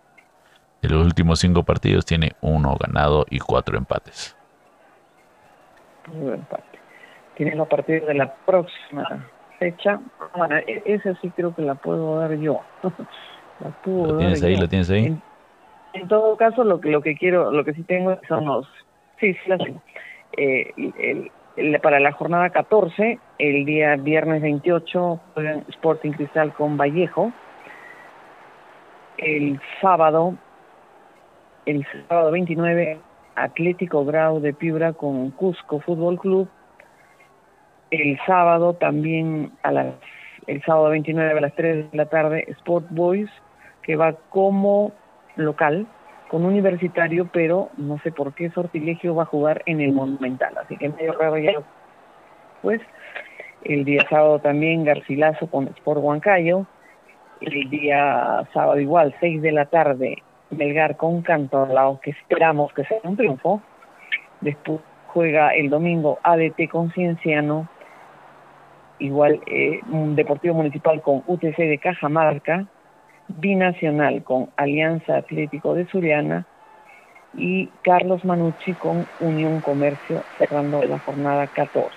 De 0.82 0.90
los 0.90 1.02
últimos 1.02 1.40
5 1.40 1.62
partidos 1.62 2.04
tiene 2.04 2.32
1 2.42 2.76
ganado 2.78 3.24
y 3.30 3.38
4 3.38 3.78
empates. 3.78 4.36
empate. 6.12 6.78
Tiene 7.34 7.54
los 7.56 7.66
partidos 7.66 8.08
de 8.08 8.14
la 8.14 8.34
próxima 8.44 9.26
fecha. 9.58 10.00
Bueno, 10.36 10.56
e-, 10.56 10.82
esa 10.84 11.18
sí 11.22 11.30
creo 11.30 11.54
que 11.54 11.62
la 11.62 11.76
puedo 11.76 12.18
dar 12.18 12.34
yo. 12.34 12.60
¿Lo 13.84 14.16
tienes 14.16 14.42
ahí? 14.42 14.56
¿Lo 14.56 14.68
tienes 14.68 14.90
ahí? 14.90 15.16
En, 15.92 16.08
todo 16.08 16.36
caso, 16.36 16.64
lo 16.64 16.80
que 16.80 16.90
lo 16.90 17.02
que 17.02 17.16
quiero, 17.16 17.50
lo 17.50 17.64
que 17.64 17.74
sí 17.74 17.82
tengo 17.82 18.18
son 18.28 18.44
los... 18.46 18.66
Sí, 19.18 19.34
sí, 19.34 19.50
eh, 20.36 21.30
para 21.82 22.00
la 22.00 22.12
jornada 22.12 22.50
14, 22.50 23.18
el 23.38 23.64
día 23.64 23.96
viernes 23.96 24.40
28, 24.40 25.20
juegan 25.34 25.64
Sporting 25.68 26.12
Cristal 26.12 26.54
con 26.54 26.76
Vallejo. 26.76 27.32
El 29.18 29.60
sábado, 29.82 30.36
el 31.66 31.86
sábado 32.08 32.30
29, 32.30 32.98
Atlético 33.34 34.04
Grau 34.04 34.40
de 34.40 34.54
Piura 34.54 34.92
con 34.94 35.30
Cusco 35.32 35.80
Fútbol 35.80 36.18
Club. 36.18 36.48
El 37.90 38.18
sábado 38.24 38.74
también 38.74 39.52
a 39.62 39.72
las 39.72 39.94
el 40.46 40.62
sábado 40.64 40.88
29 40.90 41.38
a 41.38 41.40
las 41.40 41.54
3 41.54 41.90
de 41.90 41.96
la 41.96 42.06
tarde 42.06 42.44
Sport 42.48 42.86
Boys 42.90 43.30
que 43.82 43.96
va 43.96 44.14
como 44.30 44.92
local 45.36 45.86
con 46.30 46.44
universitario, 46.44 47.28
pero 47.32 47.70
no 47.76 47.98
sé 47.98 48.12
por 48.12 48.34
qué 48.34 48.50
Sortilegio 48.50 49.14
va 49.16 49.24
a 49.24 49.26
jugar 49.26 49.62
en 49.66 49.80
el 49.80 49.92
Monumental, 49.92 50.56
así 50.58 50.76
que 50.76 50.88
medio 50.88 51.12
raro 51.14 51.38
ya. 51.38 51.54
Pues 52.62 52.80
el 53.64 53.84
día 53.84 54.06
sábado 54.08 54.38
también 54.38 54.84
Garcilaso 54.84 55.48
con 55.48 55.66
Sport 55.68 56.00
Huancayo, 56.02 56.66
el 57.40 57.68
día 57.68 58.46
sábado 58.52 58.78
igual, 58.78 59.14
6 59.18 59.42
de 59.42 59.52
la 59.52 59.66
tarde, 59.66 60.22
Melgar 60.50 60.96
con 60.96 61.22
Cantolao, 61.22 62.00
que 62.00 62.10
esperamos 62.10 62.72
que 62.74 62.84
sea 62.84 62.98
un 63.02 63.16
triunfo. 63.16 63.60
Después 64.40 64.80
juega 65.08 65.50
el 65.50 65.68
domingo 65.68 66.18
ADT 66.22 66.68
con 66.70 66.92
Cienciano, 66.92 67.68
igual 68.98 69.40
eh, 69.46 69.80
un 69.90 70.14
Deportivo 70.14 70.54
Municipal 70.54 71.02
con 71.02 71.22
UTC 71.26 71.56
de 71.56 71.78
Cajamarca, 71.78 72.66
binacional 73.38 74.22
con 74.24 74.50
Alianza 74.56 75.16
Atlético 75.16 75.74
de 75.74 75.86
Suriana 75.86 76.46
y 77.32 77.68
Carlos 77.82 78.24
Manucci 78.24 78.74
con 78.74 79.08
Unión 79.18 79.60
Comercio 79.60 80.26
cerrando 80.38 80.82
la 80.82 80.98
jornada 80.98 81.46
14. 81.48 81.96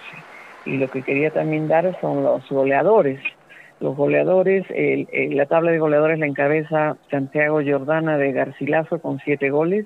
Y 0.66 0.78
lo 0.78 0.90
que 0.90 1.04
quería 1.04 1.32
también 1.32 1.68
dar 1.68 2.00
son 2.00 2.24
los 2.24 2.48
goleadores. 2.50 3.20
Los 3.80 3.98
goleadores, 3.98 4.66
la 4.70 5.46
tabla 5.48 5.72
de 5.72 5.80
goleadores 5.80 6.20
la 6.20 6.28
encabeza 6.28 6.96
Santiago 7.10 7.60
Jordana 7.66 8.18
de 8.18 8.32
Garcilaso 8.32 9.02
con 9.02 9.20
siete 9.20 9.50
goles, 9.50 9.86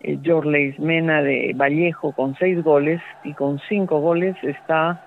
eh, 0.00 0.18
Jorleis 0.24 0.78
Mena 0.78 1.22
de 1.22 1.52
Vallejo 1.56 2.12
con 2.12 2.34
seis 2.36 2.62
goles 2.62 3.00
y 3.24 3.34
con 3.34 3.58
cinco 3.68 4.00
goles 4.00 4.36
está 4.42 5.02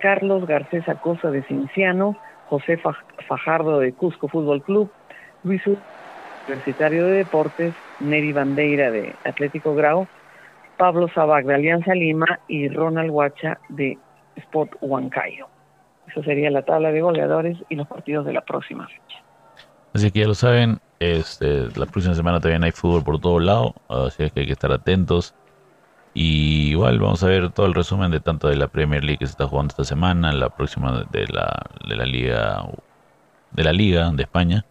Carlos 0.00 0.46
Garcés 0.46 0.88
Acosta 0.88 1.30
de 1.30 1.42
Cinciano, 1.44 2.16
José 2.50 2.80
Fajardo 3.28 3.78
de 3.78 3.92
Cusco 3.92 4.26
Fútbol 4.26 4.60
Club, 4.62 4.90
Luis 5.44 5.62
Universitario 6.48 7.06
de 7.06 7.12
Deportes, 7.12 7.72
Neri 8.00 8.32
Bandeira 8.32 8.90
de 8.90 9.14
Atlético 9.24 9.76
Grau, 9.76 10.08
Pablo 10.76 11.08
Sabac 11.14 11.46
de 11.46 11.54
Alianza 11.54 11.94
Lima 11.94 12.40
y 12.48 12.68
Ronald 12.68 13.10
Huacha 13.10 13.60
de 13.68 13.96
Sport 14.34 14.72
Huancayo. 14.80 15.46
Esa 16.08 16.24
sería 16.24 16.50
la 16.50 16.62
tabla 16.62 16.90
de 16.90 17.00
goleadores 17.00 17.56
y 17.68 17.76
los 17.76 17.86
partidos 17.86 18.26
de 18.26 18.32
la 18.32 18.40
próxima 18.40 18.88
fecha. 18.88 19.22
Así 19.94 20.10
que 20.10 20.20
ya 20.20 20.26
lo 20.26 20.34
saben, 20.34 20.78
este, 20.98 21.68
la 21.78 21.86
próxima 21.86 22.14
semana 22.14 22.40
también 22.40 22.64
hay 22.64 22.72
fútbol 22.72 23.04
por 23.04 23.20
todo 23.20 23.38
lado, 23.38 23.74
así 23.88 24.28
que 24.30 24.40
hay 24.40 24.46
que 24.46 24.52
estar 24.52 24.72
atentos. 24.72 25.36
Y 26.12 26.70
igual 26.70 26.98
vamos 26.98 27.22
a 27.22 27.26
ver 27.26 27.50
todo 27.50 27.66
el 27.66 27.74
resumen 27.74 28.10
de 28.10 28.20
tanto 28.20 28.48
de 28.48 28.56
la 28.56 28.68
Premier 28.68 29.04
League 29.04 29.18
que 29.18 29.26
se 29.26 29.32
está 29.32 29.46
jugando 29.46 29.70
esta 29.70 29.84
semana, 29.84 30.32
la 30.32 30.50
próxima 30.50 31.04
de 31.10 31.26
la, 31.28 31.66
de 31.86 31.96
la 31.96 32.04
Liga 32.04 32.68
de 33.52 33.64
la 33.64 33.72
Liga 33.72 34.10
de 34.10 34.22
España 34.22 34.64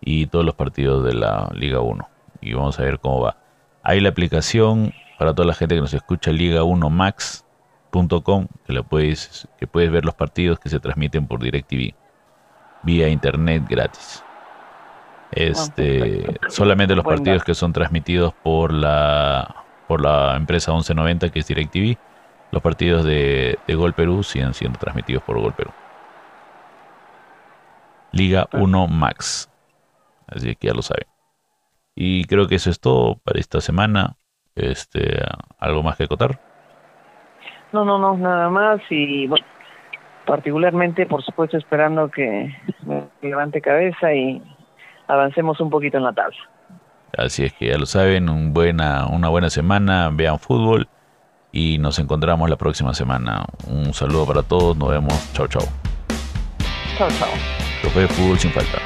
y 0.00 0.26
todos 0.26 0.44
los 0.44 0.54
partidos 0.54 1.04
de 1.04 1.14
la 1.14 1.50
Liga 1.54 1.80
1. 1.80 2.08
Y 2.40 2.54
vamos 2.54 2.78
a 2.78 2.82
ver 2.82 2.98
cómo 2.98 3.20
va. 3.20 3.36
Hay 3.82 4.00
la 4.00 4.08
aplicación 4.08 4.92
para 5.18 5.34
toda 5.34 5.46
la 5.46 5.54
gente 5.54 5.74
que 5.74 5.80
nos 5.80 5.94
escucha 5.94 6.32
Liga 6.32 6.64
1 6.64 6.90
Max 6.90 7.44
DirecTV.com, 7.94 8.48
que, 8.66 8.82
puedes, 8.82 9.48
que 9.58 9.66
puedes 9.66 9.90
ver 9.90 10.04
los 10.04 10.14
partidos 10.14 10.58
que 10.58 10.68
se 10.68 10.80
transmiten 10.80 11.26
por 11.26 11.40
DirecTV 11.40 11.94
vía 12.82 13.08
internet 13.08 13.64
gratis. 13.68 14.22
Este, 15.30 16.24
ah, 16.28 16.46
solamente 16.48 16.94
los 16.94 17.04
partidos 17.04 17.42
que 17.42 17.54
son 17.54 17.72
transmitidos 17.72 18.34
por 18.42 18.72
la 18.72 19.63
por 19.88 20.02
la 20.02 20.36
empresa 20.36 20.72
1190 20.72 21.30
que 21.30 21.40
es 21.40 21.46
DirecTV, 21.46 21.96
los 22.50 22.62
partidos 22.62 23.04
de, 23.04 23.58
de 23.66 23.74
Gol 23.74 23.94
Perú 23.94 24.22
siguen 24.22 24.54
siendo 24.54 24.78
transmitidos 24.78 25.22
por 25.22 25.40
Gol 25.40 25.52
Perú. 25.54 25.70
Liga 28.12 28.46
1 28.52 28.86
Max. 28.86 29.50
Así 30.28 30.54
que 30.54 30.68
ya 30.68 30.74
lo 30.74 30.82
saben. 30.82 31.06
Y 31.96 32.24
creo 32.24 32.46
que 32.46 32.56
eso 32.56 32.70
es 32.70 32.80
todo 32.80 33.16
para 33.24 33.40
esta 33.40 33.60
semana. 33.60 34.16
Este, 34.54 35.20
¿Algo 35.58 35.82
más 35.82 35.96
que 35.96 36.04
acotar? 36.04 36.40
No, 37.72 37.84
no, 37.84 37.98
no, 37.98 38.16
nada 38.16 38.48
más. 38.50 38.80
Y 38.90 39.26
bueno, 39.26 39.44
particularmente, 40.26 41.06
por 41.06 41.22
supuesto, 41.24 41.56
esperando 41.56 42.10
que 42.10 42.56
levante 43.20 43.60
cabeza 43.60 44.12
y 44.12 44.42
avancemos 45.08 45.60
un 45.60 45.70
poquito 45.70 45.98
en 45.98 46.04
la 46.04 46.12
tabla. 46.12 46.36
Así 47.18 47.44
es 47.44 47.52
que 47.52 47.68
ya 47.68 47.78
lo 47.78 47.86
saben, 47.86 48.28
un 48.28 48.52
buena, 48.52 49.06
una 49.06 49.28
buena 49.28 49.50
semana, 49.50 50.10
vean 50.12 50.38
fútbol 50.38 50.88
y 51.52 51.78
nos 51.78 51.98
encontramos 51.98 52.50
la 52.50 52.56
próxima 52.56 52.94
semana. 52.94 53.46
Un 53.66 53.94
saludo 53.94 54.26
para 54.26 54.42
todos, 54.42 54.76
nos 54.76 54.90
vemos, 54.90 55.14
chao 55.32 55.46
chao. 55.46 55.62
Chao 56.98 57.08
chao. 57.18 57.28
Fue 57.92 58.08
fútbol 58.08 58.38
sin 58.38 58.50
falta. 58.50 58.78